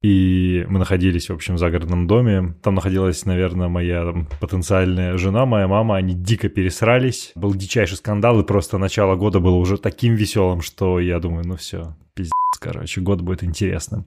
И 0.00 0.64
мы 0.68 0.78
находились, 0.78 1.28
в 1.28 1.32
общем, 1.32 1.54
в 1.56 1.58
загородном 1.58 2.06
доме. 2.06 2.54
Там 2.62 2.76
находилась, 2.76 3.24
наверное, 3.24 3.68
моя 3.68 4.04
там, 4.04 4.28
потенциальная 4.40 5.16
жена, 5.18 5.44
моя 5.44 5.66
мама. 5.66 5.96
Они 5.96 6.14
дико 6.14 6.48
пересрались. 6.48 7.32
Был 7.34 7.54
дичайший 7.54 7.96
скандал, 7.96 8.40
и 8.40 8.46
просто 8.46 8.78
начало 8.78 9.16
года 9.16 9.40
было 9.40 9.56
уже 9.56 9.76
таким 9.76 10.14
веселым, 10.14 10.60
что 10.60 11.00
я 11.00 11.18
думаю, 11.18 11.44
ну 11.46 11.56
все, 11.56 11.96
пиздец, 12.14 12.32
короче, 12.60 13.00
год 13.00 13.22
будет 13.22 13.42
интересным. 13.42 14.06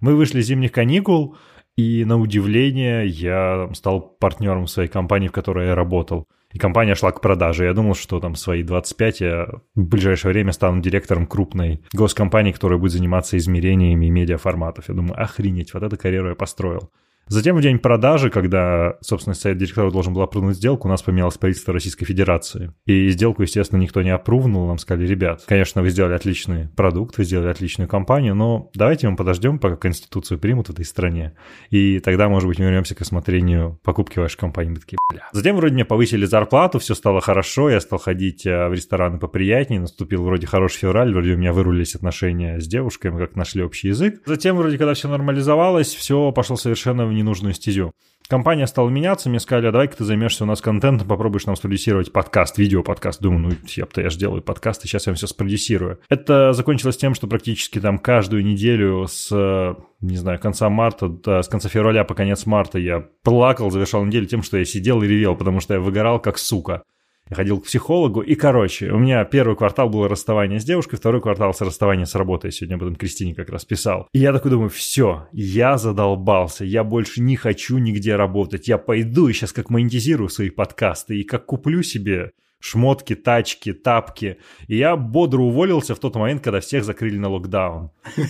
Мы 0.00 0.14
вышли 0.14 0.40
из 0.40 0.46
зимних 0.46 0.72
каникул, 0.72 1.36
и 1.76 2.04
на 2.04 2.18
удивление 2.18 3.06
я 3.06 3.70
стал 3.74 4.00
партнером 4.00 4.66
своей 4.66 4.88
компании, 4.88 5.28
в 5.28 5.32
которой 5.32 5.68
я 5.68 5.74
работал. 5.74 6.26
И 6.52 6.58
компания 6.58 6.96
шла 6.96 7.12
к 7.12 7.20
продаже. 7.20 7.64
Я 7.64 7.74
думал, 7.74 7.94
что 7.94 8.18
там 8.18 8.34
свои 8.34 8.62
25 8.62 9.20
я 9.20 9.48
в 9.76 9.84
ближайшее 9.84 10.32
время 10.32 10.52
стану 10.52 10.82
директором 10.82 11.26
крупной 11.26 11.80
госкомпании, 11.92 12.52
которая 12.52 12.78
будет 12.78 12.92
заниматься 12.92 13.36
измерениями 13.36 14.06
медиаформатов. 14.06 14.88
Я 14.88 14.94
думаю, 14.94 15.20
охренеть, 15.20 15.72
вот 15.74 15.84
эту 15.84 15.96
карьеру 15.96 16.30
я 16.30 16.34
построил. 16.34 16.90
Затем 17.30 17.56
в 17.56 17.62
день 17.62 17.78
продажи, 17.78 18.28
когда, 18.28 18.96
собственно, 19.02 19.34
совет 19.34 19.56
директоров 19.56 19.92
должен 19.92 20.12
был 20.12 20.22
опрувнуть 20.22 20.56
сделку, 20.56 20.88
у 20.88 20.90
нас 20.90 21.00
поменялось 21.00 21.38
правительство 21.38 21.72
Российской 21.72 22.04
Федерации. 22.04 22.72
И 22.86 23.08
сделку, 23.10 23.42
естественно, 23.42 23.78
никто 23.78 24.02
не 24.02 24.10
опрувнул. 24.10 24.66
Нам 24.66 24.78
сказали, 24.78 25.06
ребят, 25.06 25.44
конечно, 25.46 25.80
вы 25.80 25.90
сделали 25.90 26.14
отличный 26.14 26.66
продукт, 26.70 27.18
вы 27.18 27.24
сделали 27.24 27.48
отличную 27.48 27.86
компанию, 27.86 28.34
но 28.34 28.68
давайте 28.74 29.08
мы 29.08 29.14
подождем, 29.14 29.60
пока 29.60 29.76
Конституцию 29.76 30.40
примут 30.40 30.66
в 30.66 30.70
этой 30.70 30.84
стране. 30.84 31.34
И 31.70 32.00
тогда, 32.00 32.28
может 32.28 32.48
быть, 32.48 32.58
мы 32.58 32.64
вернемся 32.64 32.96
к 32.96 33.00
осмотрению 33.00 33.78
покупки 33.84 34.18
вашей 34.18 34.36
компании. 34.36 34.70
Мы 34.70 34.80
такие, 34.80 34.98
бля. 35.08 35.28
Затем 35.30 35.54
вроде 35.54 35.74
мне 35.74 35.84
повысили 35.84 36.24
зарплату, 36.24 36.80
все 36.80 36.96
стало 36.96 37.20
хорошо, 37.20 37.70
я 37.70 37.80
стал 37.80 38.00
ходить 38.00 38.44
э, 38.44 38.68
в 38.68 38.72
рестораны 38.72 39.20
поприятнее, 39.20 39.78
наступил 39.78 40.24
вроде 40.24 40.48
хороший 40.48 40.78
февраль, 40.78 41.12
вроде 41.12 41.34
у 41.34 41.36
меня 41.36 41.52
вырулились 41.52 41.94
отношения 41.94 42.58
с 42.58 42.66
девушкой, 42.66 43.12
мы 43.12 43.20
как 43.20 43.36
нашли 43.36 43.62
общий 43.62 43.86
язык. 43.86 44.20
Затем 44.26 44.56
вроде, 44.56 44.78
когда 44.78 44.94
все 44.94 45.06
нормализовалось, 45.06 45.94
все 45.94 46.32
пошло 46.32 46.56
совершенно 46.56 47.06
в 47.06 47.19
ненужную 47.20 47.54
стезю. 47.54 47.92
Компания 48.28 48.68
стала 48.68 48.88
меняться, 48.90 49.28
мне 49.28 49.40
сказали, 49.40 49.66
а 49.66 49.72
давай-ка 49.72 49.96
ты 49.96 50.04
займешься 50.04 50.44
у 50.44 50.46
нас 50.46 50.60
контентом, 50.60 51.08
попробуешь 51.08 51.46
нам 51.46 51.56
спродюсировать 51.56 52.12
подкаст, 52.12 52.58
видео-подкаст. 52.58 53.20
Думаю, 53.20 53.40
ну, 53.40 53.50
я-то 53.76 54.00
я 54.00 54.08
же 54.08 54.18
делаю 54.18 54.40
подкасты, 54.40 54.86
сейчас 54.86 55.06
я 55.06 55.10
вам 55.10 55.16
все 55.16 55.26
спродюсирую. 55.26 55.98
Это 56.08 56.52
закончилось 56.52 56.96
тем, 56.96 57.14
что 57.14 57.26
практически 57.26 57.80
там 57.80 57.98
каждую 57.98 58.44
неделю 58.44 59.06
с, 59.08 59.76
не 60.00 60.16
знаю, 60.16 60.38
конца 60.38 60.68
марта, 60.68 61.08
да, 61.08 61.42
с 61.42 61.48
конца 61.48 61.68
февраля 61.68 62.04
по 62.04 62.14
конец 62.14 62.46
марта 62.46 62.78
я 62.78 63.04
плакал, 63.24 63.72
завершал 63.72 64.04
неделю 64.04 64.26
тем, 64.26 64.44
что 64.44 64.58
я 64.58 64.64
сидел 64.64 65.02
и 65.02 65.08
ревел, 65.08 65.34
потому 65.34 65.58
что 65.58 65.74
я 65.74 65.80
выгорал 65.80 66.20
как 66.20 66.38
сука. 66.38 66.84
Я 67.30 67.36
ходил 67.36 67.60
к 67.60 67.64
психологу, 67.64 68.22
и, 68.22 68.34
короче, 68.34 68.90
у 68.90 68.98
меня 68.98 69.24
первый 69.24 69.56
квартал 69.56 69.88
было 69.88 70.08
расставание 70.08 70.58
с 70.58 70.64
девушкой, 70.64 70.96
второй 70.96 71.20
квартал 71.20 71.54
с 71.54 71.60
расставание 71.60 72.04
с 72.04 72.16
работой. 72.16 72.50
Сегодня 72.50 72.74
об 72.74 72.82
этом 72.82 72.96
Кристине 72.96 73.36
как 73.36 73.50
раз 73.50 73.64
писал. 73.64 74.08
И 74.12 74.18
я 74.18 74.32
такой 74.32 74.50
думаю, 74.50 74.68
все, 74.68 75.28
я 75.30 75.78
задолбался, 75.78 76.64
я 76.64 76.82
больше 76.82 77.22
не 77.22 77.36
хочу 77.36 77.78
нигде 77.78 78.16
работать. 78.16 78.66
Я 78.66 78.78
пойду 78.78 79.28
и 79.28 79.32
сейчас 79.32 79.52
как 79.52 79.70
монетизирую 79.70 80.28
свои 80.28 80.50
подкасты, 80.50 81.20
и 81.20 81.22
как 81.22 81.46
куплю 81.46 81.84
себе 81.84 82.32
шмотки, 82.58 83.14
тачки, 83.14 83.72
тапки. 83.72 84.38
И 84.66 84.76
я 84.76 84.96
бодро 84.96 85.42
уволился 85.42 85.94
в 85.94 86.00
тот 86.00 86.16
момент, 86.16 86.42
когда 86.42 86.58
всех 86.58 86.84
закрыли 86.84 87.16
на 87.16 87.28
локдаун. 87.28 87.92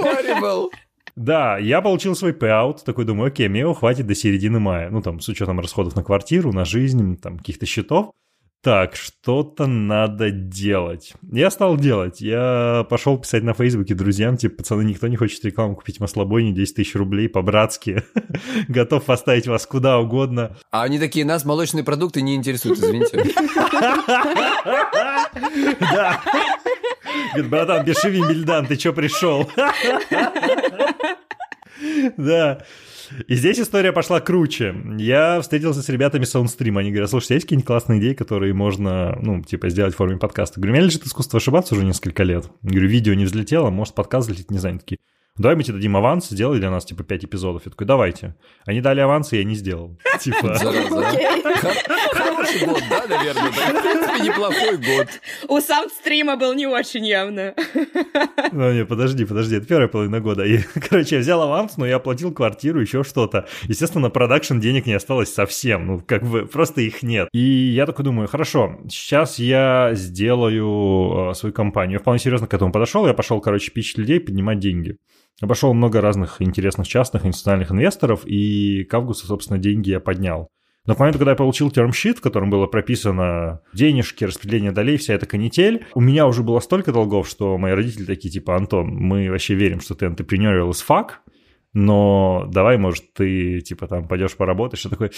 Horrible. 0.00 0.70
Да, 1.16 1.58
я 1.58 1.80
получил 1.80 2.14
свой 2.14 2.32
payout, 2.32 2.78
такой 2.84 3.04
думаю, 3.04 3.28
окей, 3.28 3.48
мне 3.48 3.60
его 3.60 3.74
хватит 3.74 4.06
до 4.06 4.14
середины 4.14 4.60
мая. 4.60 4.90
Ну, 4.90 5.02
там, 5.02 5.20
с 5.20 5.28
учетом 5.28 5.60
расходов 5.60 5.96
на 5.96 6.02
квартиру, 6.02 6.52
на 6.52 6.64
жизнь, 6.64 7.16
там, 7.18 7.38
каких-то 7.38 7.66
счетов. 7.66 8.12
Так, 8.62 8.94
что-то 8.94 9.66
надо 9.66 10.30
делать. 10.30 11.14
Я 11.32 11.50
стал 11.50 11.78
делать. 11.78 12.20
Я 12.20 12.86
пошел 12.90 13.16
писать 13.16 13.42
на 13.42 13.54
Фейсбуке 13.54 13.94
друзьям, 13.94 14.36
типа, 14.36 14.58
пацаны, 14.58 14.82
никто 14.82 15.08
не 15.08 15.16
хочет 15.16 15.42
рекламу 15.46 15.76
купить 15.76 15.98
маслобойни, 15.98 16.52
10 16.52 16.74
тысяч 16.76 16.94
рублей 16.94 17.30
по-братски. 17.30 18.04
Готов 18.68 19.06
поставить 19.06 19.46
вас 19.46 19.66
куда 19.66 19.98
угодно. 19.98 20.58
А 20.70 20.82
они 20.82 20.98
такие, 20.98 21.24
нас 21.24 21.46
молочные 21.46 21.84
продукты 21.84 22.20
не 22.20 22.34
интересуют, 22.34 22.78
извините. 22.78 23.24
Да. 25.80 26.20
Говорит, 27.32 27.50
братан, 27.50 27.84
пиши 27.84 28.10
Вимбельдан, 28.10 28.66
ты 28.66 28.76
чё 28.76 28.92
пришел? 28.92 29.48
Да. 32.16 32.62
И 33.26 33.34
здесь 33.34 33.58
история 33.58 33.92
пошла 33.92 34.20
круче. 34.20 34.74
Я 34.98 35.40
встретился 35.40 35.82
с 35.82 35.88
ребятами 35.88 36.24
Soundstream. 36.24 36.78
Они 36.78 36.90
говорят, 36.90 37.10
слушай, 37.10 37.32
есть 37.32 37.44
какие-нибудь 37.44 37.66
классные 37.66 37.98
идеи, 37.98 38.14
которые 38.14 38.54
можно, 38.54 39.18
ну, 39.20 39.42
типа, 39.42 39.68
сделать 39.68 39.94
в 39.94 39.96
форме 39.96 40.16
подкаста? 40.16 40.60
Говорю, 40.60 40.74
у 40.74 40.76
меня 40.76 40.86
лежит 40.86 41.04
искусство 41.04 41.38
ошибаться 41.38 41.74
уже 41.74 41.84
несколько 41.84 42.22
лет. 42.22 42.48
Говорю, 42.62 42.88
видео 42.88 43.14
не 43.14 43.24
взлетело, 43.24 43.70
может, 43.70 43.94
подкаст 43.94 44.28
взлетит, 44.28 44.50
не 44.50 44.58
знаю. 44.58 44.74
Они 44.74 44.78
такие, 44.78 44.98
давай 45.40 45.56
мы 45.56 45.62
тебе 45.62 45.74
дадим 45.74 45.96
аванс, 45.96 46.28
сделай 46.28 46.58
для 46.58 46.70
нас, 46.70 46.84
типа, 46.84 47.02
5 47.02 47.24
эпизодов. 47.24 47.62
Я 47.64 47.70
такой, 47.70 47.86
давайте. 47.86 48.34
Они 48.66 48.80
дали 48.80 49.00
аванс, 49.00 49.32
и 49.32 49.38
я 49.38 49.44
не 49.44 49.54
сделал. 49.54 49.98
Типа... 50.20 50.54
Хороший 52.12 52.66
год, 52.66 52.82
да, 52.90 53.06
наверное? 53.08 53.50
В 53.50 53.54
принципе, 53.54 54.28
неплохой 54.28 54.76
год. 54.76 55.08
У 55.48 55.60
саундстрима 55.60 56.36
был 56.36 56.52
не 56.54 56.66
очень 56.66 57.06
явно. 57.06 57.54
Ну, 58.52 58.72
не, 58.72 58.84
подожди, 58.84 59.24
подожди, 59.24 59.56
это 59.56 59.66
первая 59.66 59.86
половина 59.86 60.20
года. 60.20 60.44
И, 60.44 60.58
короче, 60.88 61.16
я 61.16 61.20
взял 61.20 61.40
аванс, 61.40 61.76
но 61.76 61.86
я 61.86 61.96
оплатил 61.96 62.32
квартиру, 62.32 62.80
еще 62.80 63.04
что-то. 63.04 63.46
Естественно, 63.62 64.04
на 64.04 64.10
продакшн 64.10 64.58
денег 64.58 64.86
не 64.86 64.94
осталось 64.94 65.32
совсем, 65.32 65.86
ну, 65.86 66.02
как 66.04 66.24
бы, 66.24 66.46
просто 66.46 66.80
их 66.80 67.02
нет. 67.02 67.28
И 67.32 67.38
я 67.38 67.86
такой 67.86 68.04
думаю, 68.04 68.28
хорошо, 68.28 68.80
сейчас 68.88 69.38
я 69.38 69.90
сделаю 69.92 71.30
э, 71.30 71.34
свою 71.34 71.52
компанию. 71.52 71.94
Я 71.94 71.98
вполне 72.00 72.18
серьезно 72.18 72.48
к 72.48 72.54
этому 72.54 72.72
подошел, 72.72 73.06
я 73.06 73.14
пошел, 73.14 73.40
короче, 73.40 73.70
пичить 73.70 73.98
людей, 73.98 74.18
поднимать 74.18 74.58
деньги. 74.58 74.96
Обошел 75.40 75.72
много 75.72 76.00
разных 76.00 76.42
интересных 76.42 76.86
частных 76.86 77.24
институциональных 77.24 77.70
инвесторов, 77.70 78.22
и 78.26 78.84
к 78.84 78.92
августу, 78.94 79.26
собственно, 79.26 79.58
деньги 79.58 79.90
я 79.90 80.00
поднял. 80.00 80.48
Но 80.86 80.94
к 80.94 80.98
моменту, 80.98 81.18
когда 81.18 81.32
я 81.32 81.36
получил 81.36 81.70
термшит, 81.70 82.18
в 82.18 82.20
котором 82.22 82.50
было 82.50 82.66
прописано 82.66 83.60
денежки, 83.72 84.24
распределение 84.24 84.72
долей, 84.72 84.96
вся 84.96 85.14
эта 85.14 85.26
канитель, 85.26 85.86
у 85.94 86.00
меня 86.00 86.26
уже 86.26 86.42
было 86.42 86.60
столько 86.60 86.92
долгов, 86.92 87.28
что 87.28 87.58
мои 87.58 87.72
родители 87.72 88.04
такие, 88.04 88.30
типа, 88.30 88.56
Антон, 88.56 88.88
мы 88.88 89.30
вообще 89.30 89.54
верим, 89.54 89.80
что 89.80 89.94
ты 89.94 90.06
entrepreneurial 90.06 90.70
as 90.70 90.84
fuck, 90.86 91.10
но 91.72 92.46
давай, 92.50 92.78
может, 92.78 93.12
ты, 93.12 93.60
типа, 93.60 93.86
там, 93.86 94.08
пойдешь 94.08 94.36
поработаешь, 94.36 94.84
и 94.84 94.88
такой, 94.88 95.10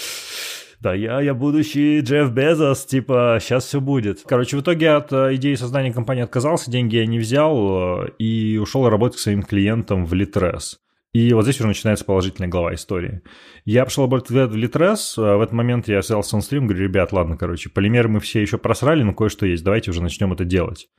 да, 0.83 0.93
я, 0.93 1.21
я 1.21 1.33
будущий 1.33 2.01
Джефф 2.01 2.31
Безос, 2.31 2.85
типа, 2.85 3.37
сейчас 3.41 3.63
все 3.65 3.79
будет. 3.79 4.21
Короче, 4.25 4.57
в 4.57 4.61
итоге 4.61 4.91
от 4.91 5.13
э, 5.13 5.35
идеи 5.35 5.55
создания 5.55 5.93
компании 5.93 6.23
отказался, 6.23 6.69
деньги 6.69 6.97
я 6.97 7.05
не 7.05 7.19
взял 7.19 8.03
э, 8.03 8.09
и 8.19 8.57
ушел 8.61 8.89
работать 8.89 9.17
к 9.17 9.21
своим 9.21 9.43
клиентам 9.43 10.05
в 10.05 10.13
Litres. 10.13 10.75
И 11.13 11.31
вот 11.33 11.43
здесь 11.43 11.59
уже 11.59 11.69
начинается 11.69 12.03
положительная 12.03 12.49
глава 12.49 12.73
истории. 12.73 13.21
Я 13.63 13.85
пошел 13.85 14.03
работать 14.03 14.29
в 14.29 14.35
Litres, 14.35 15.15
в 15.15 15.41
этот 15.41 15.53
момент 15.53 15.87
я 15.87 15.99
взял 15.99 16.19
Sunstream, 16.19 16.65
говорю, 16.65 16.83
ребят, 16.83 17.13
ладно, 17.13 17.37
короче, 17.37 17.69
полимеры 17.69 18.09
мы 18.09 18.19
все 18.19 18.41
еще 18.41 18.57
просрали, 18.57 19.03
но 19.03 19.13
кое-что 19.13 19.45
есть, 19.45 19.63
давайте 19.63 19.89
уже 19.91 20.03
начнем 20.03 20.33
это 20.33 20.43
делать. 20.43 20.89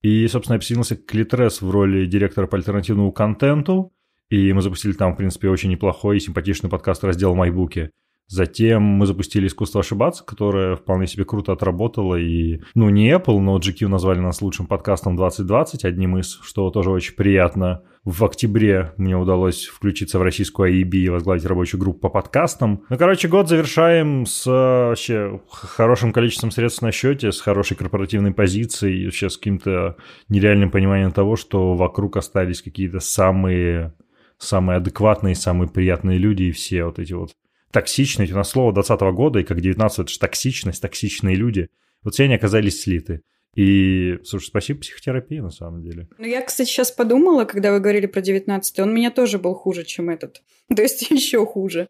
И, 0.00 0.26
собственно, 0.26 0.54
я 0.54 0.58
присоединился 0.58 0.96
к 0.96 1.14
Litres 1.14 1.58
в 1.60 1.70
роли 1.70 2.06
директора 2.06 2.46
по 2.46 2.56
альтернативному 2.56 3.12
контенту, 3.12 3.92
и 4.30 4.54
мы 4.54 4.62
запустили 4.62 4.92
там, 4.94 5.12
в 5.12 5.16
принципе, 5.16 5.50
очень 5.50 5.70
неплохой 5.70 6.16
и 6.16 6.20
симпатичный 6.20 6.70
подкаст 6.70 7.04
раздел 7.04 7.34
«Майбуки». 7.34 7.90
Затем 8.26 8.82
мы 8.82 9.06
запустили 9.06 9.46
«Искусство 9.46 9.80
ошибаться», 9.80 10.24
которое 10.24 10.76
вполне 10.76 11.06
себе 11.06 11.24
круто 11.24 11.52
отработало. 11.52 12.16
И, 12.16 12.60
ну, 12.74 12.88
не 12.88 13.10
Apple, 13.10 13.38
но 13.38 13.58
GQ 13.58 13.88
назвали 13.88 14.18
нас 14.18 14.40
лучшим 14.40 14.66
подкастом 14.66 15.16
2020, 15.16 15.84
одним 15.84 16.18
из, 16.18 16.40
что 16.42 16.70
тоже 16.70 16.90
очень 16.90 17.14
приятно. 17.14 17.82
В 18.04 18.24
октябре 18.24 18.92
мне 18.96 19.16
удалось 19.16 19.66
включиться 19.66 20.18
в 20.18 20.22
российскую 20.22 20.72
AEB 20.72 20.94
и 20.94 21.08
возглавить 21.08 21.44
рабочую 21.44 21.80
группу 21.80 22.00
по 22.00 22.08
подкастам. 22.08 22.82
Ну, 22.88 22.98
короче, 22.98 23.28
год 23.28 23.48
завершаем 23.48 24.26
с 24.26 24.46
вообще 24.46 25.40
хорошим 25.50 26.12
количеством 26.12 26.50
средств 26.50 26.82
на 26.82 26.92
счете, 26.92 27.30
с 27.30 27.40
хорошей 27.40 27.76
корпоративной 27.76 28.32
позицией, 28.32 29.04
вообще 29.04 29.28
с 29.28 29.36
каким-то 29.36 29.96
нереальным 30.28 30.70
пониманием 30.70 31.12
того, 31.12 31.36
что 31.36 31.74
вокруг 31.74 32.16
остались 32.16 32.62
какие-то 32.62 33.00
самые 33.00 33.94
самые 34.36 34.78
адекватные, 34.78 35.34
самые 35.34 35.70
приятные 35.70 36.18
люди 36.18 36.44
и 36.44 36.52
все 36.52 36.84
вот 36.84 36.98
эти 36.98 37.12
вот 37.12 37.30
токсичность, 37.74 38.32
у 38.32 38.36
нас 38.36 38.48
слово 38.48 38.72
2020 38.72 39.14
года, 39.14 39.38
и 39.40 39.44
как 39.44 39.60
19 39.60 39.98
это 39.98 40.10
же 40.10 40.18
токсичность, 40.18 40.80
токсичные 40.80 41.36
люди. 41.36 41.68
Вот 42.02 42.14
все 42.14 42.24
они 42.24 42.34
оказались 42.34 42.80
слиты. 42.80 43.20
И, 43.54 44.18
слушай, 44.24 44.46
спасибо 44.46 44.80
психотерапии, 44.80 45.38
на 45.38 45.50
самом 45.50 45.82
деле. 45.82 46.08
Ну, 46.18 46.26
я, 46.26 46.40
кстати, 46.42 46.68
сейчас 46.68 46.90
подумала, 46.90 47.44
когда 47.44 47.72
вы 47.72 47.80
говорили 47.80 48.06
про 48.06 48.20
19 48.20 48.80
он 48.80 48.94
меня 48.94 49.10
тоже 49.10 49.38
был 49.38 49.54
хуже, 49.54 49.84
чем 49.84 50.10
этот. 50.10 50.42
То 50.74 50.82
есть 50.82 51.10
еще 51.10 51.44
хуже. 51.44 51.88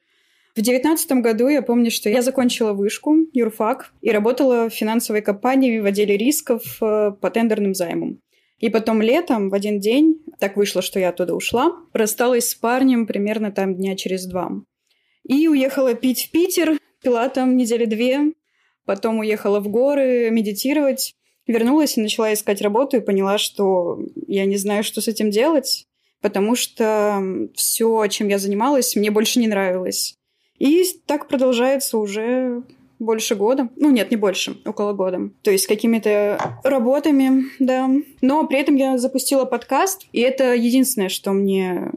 В 0.57 0.61
девятнадцатом 0.61 1.21
году 1.21 1.49
я 1.49 1.63
помню, 1.63 1.91
что 1.91 2.09
я 2.09 2.23
закончила 2.23 2.73
вышку, 2.73 3.17
юрфак, 3.33 3.93
и 4.03 4.11
работала 4.11 4.71
в 4.71 4.73
финансовой 4.73 5.21
компании 5.21 5.81
в 5.81 5.85
отделе 5.85 6.17
рисков 6.17 6.63
э, 6.81 7.11
по 7.21 7.31
тендерным 7.31 7.75
займам. 7.75 8.21
И 8.59 8.71
потом 8.71 9.03
летом, 9.03 9.51
в 9.51 9.55
один 9.55 9.81
день, 9.81 10.23
так 10.39 10.57
вышло, 10.57 10.81
что 10.81 11.01
я 11.01 11.09
оттуда 11.09 11.35
ушла, 11.35 11.73
рассталась 11.93 12.49
с 12.49 12.55
парнем 12.55 13.07
примерно 13.07 13.51
там 13.51 13.75
дня 13.75 13.97
через 13.97 14.27
два. 14.27 14.53
И 15.27 15.49
уехала 15.49 15.95
пить 15.95 16.27
в 16.27 16.31
Питер, 16.31 16.79
пила 17.03 17.29
там 17.29 17.57
недели 17.57 17.85
две, 17.85 18.33
потом 18.85 19.19
уехала 19.19 19.61
в 19.61 19.69
горы 19.69 20.31
медитировать. 20.31 21.15
Вернулась 21.47 21.99
и 21.99 22.01
начала 22.01 22.33
искать 22.33 22.63
работу 22.63 22.97
и 22.97 23.01
поняла, 23.01 23.37
что 23.37 23.99
я 24.27 24.47
не 24.47 24.57
знаю, 24.57 24.83
что 24.83 25.03
с 25.03 25.09
этим 25.09 25.29
делать, 25.29 25.87
потому 26.23 26.57
что 26.57 27.23
все, 27.55 28.07
чем 28.07 28.29
я 28.29 28.39
занималась, 28.39 28.97
мне 28.97 29.11
больше 29.11 29.41
не 29.41 29.47
нравилось. 29.47 30.17
И 30.59 30.85
так 31.05 31.29
продолжается 31.29 31.99
уже 31.99 32.63
больше 32.99 33.35
года. 33.35 33.69
Ну, 33.77 33.91
нет, 33.91 34.11
не 34.11 34.17
больше, 34.17 34.57
около 34.65 34.95
года. 34.95 35.31
То 35.43 35.51
есть 35.51 35.67
какими-то 35.67 36.61
работами, 36.63 37.45
да. 37.59 37.91
Но 38.23 38.47
при 38.47 38.61
этом 38.61 38.77
я 38.77 38.97
запустила 38.97 39.45
подкаст, 39.45 40.07
и 40.13 40.21
это 40.21 40.55
единственное, 40.55 41.11
что 41.11 41.33
мне 41.33 41.91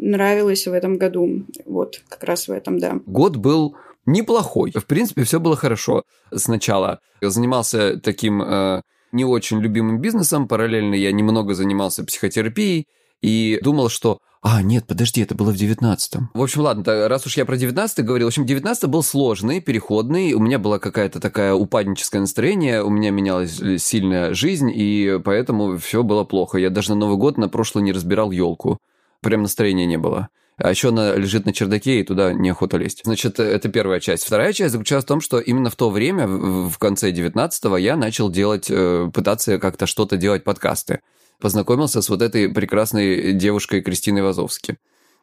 нравилось 0.00 0.66
в 0.66 0.72
этом 0.72 0.96
году. 0.96 1.44
Вот, 1.66 2.02
как 2.08 2.24
раз 2.24 2.48
в 2.48 2.52
этом, 2.52 2.78
да. 2.78 3.00
Год 3.06 3.36
был 3.36 3.76
неплохой. 4.06 4.72
В 4.72 4.86
принципе, 4.86 5.24
все 5.24 5.40
было 5.40 5.56
хорошо 5.56 6.04
сначала. 6.34 7.00
Я 7.20 7.30
занимался 7.30 7.98
таким 7.98 8.42
э, 8.42 8.82
не 9.12 9.24
очень 9.24 9.60
любимым 9.60 10.00
бизнесом, 10.00 10.48
параллельно 10.48 10.94
я 10.94 11.12
немного 11.12 11.54
занимался 11.54 12.04
психотерапией 12.04 12.86
и 13.20 13.58
думал, 13.62 13.88
что 13.88 14.18
а, 14.42 14.62
нет, 14.62 14.86
подожди, 14.86 15.20
это 15.20 15.34
было 15.34 15.50
в 15.50 15.56
девятнадцатом. 15.56 16.30
В 16.32 16.42
общем, 16.42 16.62
ладно, 16.62 17.08
раз 17.08 17.26
уж 17.26 17.36
я 17.36 17.44
про 17.44 17.58
девятнадцатый 17.58 18.06
говорил, 18.06 18.28
в 18.28 18.30
общем, 18.30 18.46
девятнадцатый 18.46 18.88
был 18.88 19.02
сложный, 19.02 19.60
переходный, 19.60 20.32
у 20.32 20.40
меня 20.40 20.58
было 20.58 20.78
какая-то 20.78 21.20
такая 21.20 21.52
упадническое 21.52 22.22
настроение, 22.22 22.82
у 22.82 22.88
меня 22.88 23.10
менялась 23.10 23.60
сильная 23.82 24.32
жизнь, 24.32 24.70
и 24.74 25.20
поэтому 25.22 25.76
все 25.76 26.02
было 26.02 26.24
плохо. 26.24 26.56
Я 26.56 26.70
даже 26.70 26.90
на 26.90 26.94
Новый 26.96 27.18
год 27.18 27.36
на 27.36 27.50
прошлый 27.50 27.84
не 27.84 27.92
разбирал 27.92 28.30
елку. 28.30 28.78
Прям 29.22 29.42
настроения 29.42 29.86
не 29.86 29.98
было. 29.98 30.28
А 30.56 30.70
еще 30.70 30.90
она 30.90 31.14
лежит 31.14 31.46
на 31.46 31.52
чердаке, 31.52 32.00
и 32.00 32.04
туда 32.04 32.32
неохота 32.32 32.76
лезть. 32.76 33.02
Значит, 33.04 33.40
это 33.40 33.68
первая 33.70 33.98
часть. 34.00 34.24
Вторая 34.24 34.52
часть 34.52 34.72
заключалась 34.72 35.04
в 35.04 35.08
том, 35.08 35.20
что 35.20 35.38
именно 35.38 35.70
в 35.70 35.76
то 35.76 35.90
время, 35.90 36.26
в 36.26 36.76
конце 36.78 37.12
19-го, 37.12 37.76
я 37.78 37.96
начал 37.96 38.30
делать, 38.30 38.70
э, 38.70 39.10
пытаться 39.12 39.58
как-то 39.58 39.86
что-то 39.86 40.16
делать 40.16 40.44
подкасты 40.44 41.00
познакомился 41.40 42.02
с 42.02 42.08
вот 42.08 42.22
этой 42.22 42.48
прекрасной 42.48 43.32
девушкой 43.32 43.80
Кристиной 43.80 44.22
Вазовски. 44.22 44.76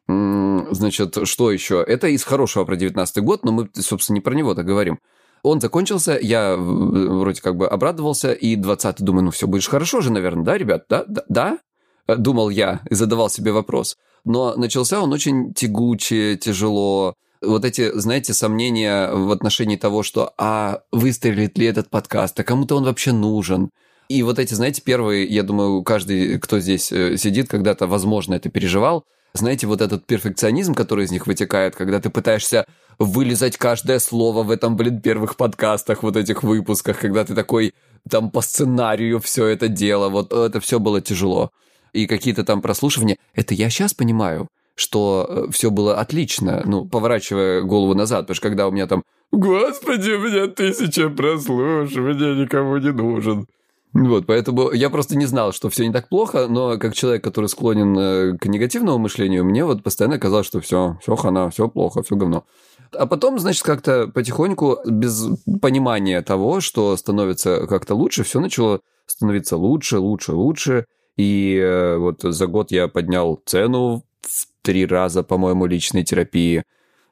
Значит, 0.07 1.17
что 1.27 1.51
еще? 1.51 1.83
Это 1.85 2.07
из 2.07 2.23
хорошего 2.23 2.65
про 2.65 2.75
19 2.75 3.23
год, 3.23 3.45
но 3.45 3.51
мы, 3.51 3.69
собственно, 3.73 4.15
не 4.15 4.21
про 4.21 4.33
него-то 4.33 4.63
говорим. 4.63 4.99
Он 5.43 5.61
закончился, 5.61 6.17
я 6.19 6.55
вроде 6.57 7.41
как 7.41 7.55
бы 7.55 7.67
обрадовался, 7.67 8.33
и 8.33 8.55
20 8.55 9.01
думаю, 9.03 9.25
ну 9.25 9.31
все, 9.31 9.47
будешь 9.47 9.67
хорошо 9.67 10.01
же, 10.01 10.11
наверное, 10.11 10.43
да, 10.43 10.57
ребят? 10.57 10.85
Да? 10.89 11.05
Да? 11.07 11.23
да? 11.29 11.59
Думал 12.07 12.49
я 12.49 12.81
и 12.89 12.95
задавал 12.95 13.29
себе 13.29 13.51
вопрос. 13.51 13.97
Но 14.25 14.55
начался 14.55 15.01
он 15.01 15.13
очень 15.13 15.53
тягуче, 15.53 16.37
тяжело. 16.37 17.13
Вот 17.41 17.65
эти, 17.65 17.97
знаете, 17.97 18.33
сомнения 18.33 19.11
в 19.11 19.31
отношении 19.31 19.75
того, 19.75 20.03
что 20.03 20.33
а 20.37 20.81
выстрелит 20.91 21.57
ли 21.57 21.67
этот 21.67 21.89
подкаст, 21.89 22.39
а 22.39 22.43
кому-то 22.43 22.75
он 22.75 22.83
вообще 22.83 23.11
нужен– 23.11 23.69
и 24.09 24.23
вот 24.23 24.39
эти, 24.39 24.53
знаете, 24.53 24.81
первые, 24.81 25.25
я 25.25 25.43
думаю, 25.43 25.83
каждый, 25.83 26.39
кто 26.39 26.59
здесь 26.59 26.91
э, 26.91 27.17
сидит, 27.17 27.49
когда-то, 27.49 27.87
возможно, 27.87 28.35
это 28.35 28.49
переживал. 28.49 29.03
Знаете, 29.33 29.67
вот 29.67 29.81
этот 29.81 30.05
перфекционизм, 30.05 30.73
который 30.73 31.05
из 31.05 31.11
них 31.11 31.27
вытекает, 31.27 31.75
когда 31.75 31.99
ты 31.99 32.09
пытаешься 32.09 32.65
вылезать 32.99 33.57
каждое 33.57 33.99
слово 33.99 34.43
в 34.43 34.51
этом, 34.51 34.77
блин, 34.77 35.01
первых 35.01 35.35
подкастах, 35.35 36.03
вот 36.03 36.15
этих 36.15 36.41
выпусках, 36.41 36.99
когда 36.99 37.25
ты 37.25 37.35
такой 37.35 37.73
там 38.09 38.31
по 38.31 38.41
сценарию 38.41 39.19
все 39.19 39.47
это 39.47 39.67
дело, 39.67 40.07
вот 40.07 40.31
это 40.31 40.61
все 40.61 40.79
было 40.79 41.01
тяжело. 41.01 41.51
И 41.93 42.07
какие-то 42.07 42.43
там 42.43 42.61
прослушивания, 42.61 43.17
это 43.33 43.53
я 43.53 43.69
сейчас 43.69 43.93
понимаю, 43.93 44.47
что 44.75 45.25
э, 45.27 45.51
все 45.51 45.71
было 45.71 45.95
отлично, 45.99 46.61
ну, 46.65 46.85
поворачивая 46.85 47.61
голову 47.61 47.93
назад, 47.95 48.21
потому 48.21 48.35
что 48.35 48.47
когда 48.47 48.67
у 48.67 48.71
меня 48.71 48.87
там 48.87 49.03
«Господи, 49.31 50.11
у 50.11 50.19
меня 50.19 50.47
тысяча 50.47 51.09
прослушиваний, 51.09 52.43
никому 52.43 52.77
не 52.77 52.91
нужен», 52.91 53.47
вот, 53.93 54.27
поэтому 54.27 54.71
я 54.73 54.89
просто 54.89 55.17
не 55.17 55.25
знал, 55.25 55.53
что 55.53 55.69
все 55.69 55.87
не 55.87 55.93
так 55.93 56.09
плохо, 56.09 56.47
но 56.47 56.77
как 56.77 56.93
человек, 56.93 57.23
который 57.23 57.47
склонен 57.47 57.97
э, 57.97 58.37
к 58.37 58.45
негативному 58.45 58.99
мышлению, 58.99 59.43
мне 59.43 59.65
вот 59.65 59.81
постоянно 59.81 60.19
казалось, 60.19 60.45
что 60.45 60.59
все, 60.59 60.97
все 61.01 61.15
хана, 61.15 61.49
все 61.49 61.67
плохо, 61.67 62.03
все 62.03 62.15
говно. 62.15 62.43
А 62.91 63.07
потом, 63.07 63.39
значит, 63.39 63.63
как-то 63.63 64.07
потихоньку, 64.07 64.79
без 64.85 65.27
понимания 65.61 66.21
того, 66.21 66.61
что 66.61 66.95
становится 66.95 67.65
как-то 67.65 67.95
лучше, 67.95 68.23
все 68.23 68.39
начало 68.39 68.81
становиться 69.07 69.57
лучше, 69.57 69.97
лучше, 69.99 70.33
лучше. 70.33 70.85
И 71.17 71.57
э, 71.57 71.97
вот 71.97 72.21
за 72.21 72.47
год 72.47 72.71
я 72.71 72.87
поднял 72.87 73.41
цену 73.45 74.05
в 74.21 74.47
три 74.61 74.85
раза, 74.85 75.23
по-моему, 75.23 75.65
личной 75.65 76.03
терапии. 76.03 76.63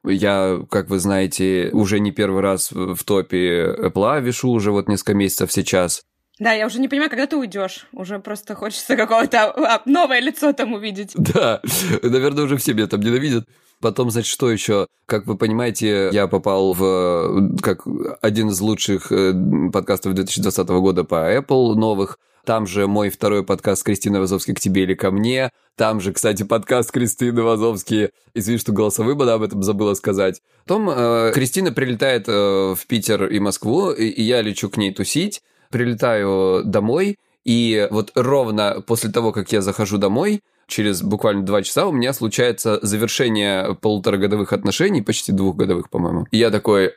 Я, 0.04 0.60
как 0.70 0.90
вы 0.90 1.00
знаете, 1.00 1.70
уже 1.74 2.00
не 2.00 2.12
первый 2.12 2.42
раз 2.42 2.72
в 2.72 3.04
топе 3.04 3.76
Apple 3.80 4.22
вешу 4.22 4.52
уже 4.52 4.72
вот 4.72 4.88
несколько 4.88 5.16
месяцев 5.16 5.52
сейчас. 5.52 6.04
Да, 6.38 6.52
я 6.52 6.68
уже 6.68 6.80
не 6.80 6.88
понимаю, 6.88 7.10
когда 7.10 7.28
ты 7.28 7.38
уйдешь. 7.38 7.88
Уже 7.94 8.20
просто 8.20 8.56
хочется 8.56 8.96
какого-то 8.98 9.52
а, 9.52 9.82
новое 9.86 10.20
лицо 10.20 10.54
там 10.54 10.74
увидеть. 10.74 11.14
Да, 11.18 11.62
наверное, 12.04 12.44
уже 12.44 12.58
все 12.58 12.74
меня 12.74 12.88
там 12.88 13.00
ненавидят. 13.00 13.48
Потом, 13.82 14.10
значит, 14.10 14.30
что 14.30 14.52
еще? 14.52 14.88
Как 15.06 15.26
вы 15.26 15.38
понимаете, 15.38 16.10
я 16.12 16.28
попал 16.28 16.74
в 16.74 17.58
как 17.62 17.86
один 18.22 18.50
из 18.50 18.60
лучших 18.62 19.12
э, 19.12 19.34
подкастов 19.72 20.14
2020 20.14 20.68
года 20.68 21.04
по 21.04 21.36
Apple 21.36 21.76
новых. 21.76 22.20
Там 22.46 22.68
же 22.68 22.88
мой 22.88 23.10
второй 23.10 23.44
подкаст 23.44 23.84
Кристины 23.84 24.20
Вазовски 24.20 24.54
«К 24.54 24.60
тебе 24.60 24.84
или 24.84 24.94
ко 24.94 25.12
мне». 25.12 25.52
Там 25.76 26.00
же, 26.00 26.14
кстати, 26.14 26.44
подкаст 26.44 26.92
Кристины 26.92 27.42
Вазовски. 27.42 28.12
Извини, 28.34 28.60
что 28.60 28.72
голосовым 28.72 29.22
об 29.22 29.42
этом 29.42 29.62
забыла 29.64 29.94
сказать. 29.96 30.42
Потом 30.66 30.90
э, 30.90 31.32
Кристина 31.34 31.72
прилетает 31.72 32.30
э, 32.30 32.32
в 32.32 32.80
Питер 32.88 33.26
и 33.26 33.40
Москву, 33.40 33.92
и, 33.92 34.06
и 34.06 34.22
я 34.22 34.42
лечу 34.42 34.70
к 34.70 34.78
ней 34.78 34.94
тусить 34.94 35.42
прилетаю 35.76 36.64
домой, 36.64 37.18
и 37.44 37.88
вот 37.92 38.12
ровно 38.16 38.82
после 38.88 39.12
того, 39.12 39.32
как 39.32 39.52
я 39.52 39.62
захожу 39.62 39.98
домой, 39.98 40.42
через 40.68 41.04
буквально 41.04 41.46
два 41.46 41.62
часа 41.64 41.86
у 41.86 41.92
меня 41.92 42.14
случается 42.14 42.80
завершение 42.82 43.76
полуторагодовых 43.76 44.54
отношений, 44.54 45.02
почти 45.02 45.32
двухгодовых, 45.32 45.90
по-моему. 45.90 46.28
И 46.32 46.38
я 46.38 46.50
такой... 46.50 46.94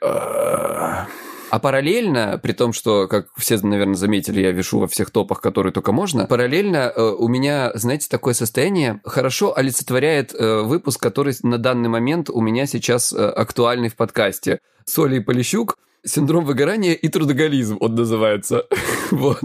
А 1.51 1.59
параллельно, 1.59 2.39
при 2.43 2.53
том, 2.53 2.73
что, 2.73 3.09
как 3.09 3.29
все, 3.37 3.59
наверное, 3.59 3.95
заметили, 3.95 4.41
я 4.41 4.53
вешу 4.53 4.79
во 4.81 4.87
всех 4.87 5.11
топах, 5.11 5.41
которые 5.41 5.73
только 5.73 5.93
можно, 5.93 6.27
параллельно 6.27 6.93
э, 6.95 7.03
у 7.19 7.29
меня, 7.29 7.73
знаете, 7.75 8.09
такое 8.11 8.35
состояние 8.35 9.01
хорошо 9.05 9.57
олицетворяет 9.57 10.35
э, 10.35 10.63
выпуск, 10.63 11.01
который 11.01 11.35
на 11.43 11.59
данный 11.59 11.89
момент 11.89 12.29
у 12.31 12.41
меня 12.41 12.67
сейчас 12.67 13.13
э, 13.13 13.17
актуальный 13.17 13.89
в 13.89 13.97
подкасте. 13.97 14.61
Соли 14.85 15.17
и 15.17 15.21
Полищук 15.21 15.77
Синдром 16.05 16.45
выгорания 16.45 16.95
и 16.95 17.09
трудоголизм 17.09 17.77
он 17.81 17.95
называется. 17.95 18.65
вот. 19.11 19.43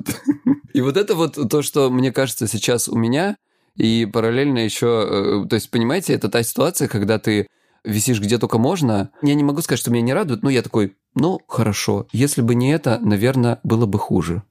И 0.74 0.82
вот 0.82 0.98
это 0.98 1.16
вот 1.16 1.38
то, 1.50 1.62
что 1.62 1.90
мне 1.90 2.12
кажется 2.12 2.48
сейчас 2.48 2.88
у 2.88 2.96
меня, 2.96 3.38
и 3.76 4.08
параллельно 4.12 4.60
еще, 4.60 5.44
э, 5.44 5.48
то 5.48 5.56
есть, 5.56 5.72
понимаете, 5.72 6.14
это 6.14 6.30
та 6.30 6.44
ситуация, 6.44 6.88
когда 6.88 7.18
ты 7.20 7.48
висишь 7.84 8.20
где 8.20 8.38
только 8.38 8.58
можно. 8.58 9.12
Я 9.22 9.36
не 9.36 9.44
могу 9.44 9.62
сказать, 9.62 9.80
что 9.80 9.92
меня 9.92 10.04
не 10.04 10.14
радует, 10.14 10.44
но 10.44 10.50
я 10.50 10.62
такой, 10.62 10.96
ну, 11.16 11.40
хорошо. 11.48 12.08
Если 12.12 12.42
бы 12.42 12.56
не 12.56 12.72
это, 12.72 13.00
наверное, 13.02 13.60
было 13.64 13.86
бы 13.86 14.00
хуже. 14.00 14.44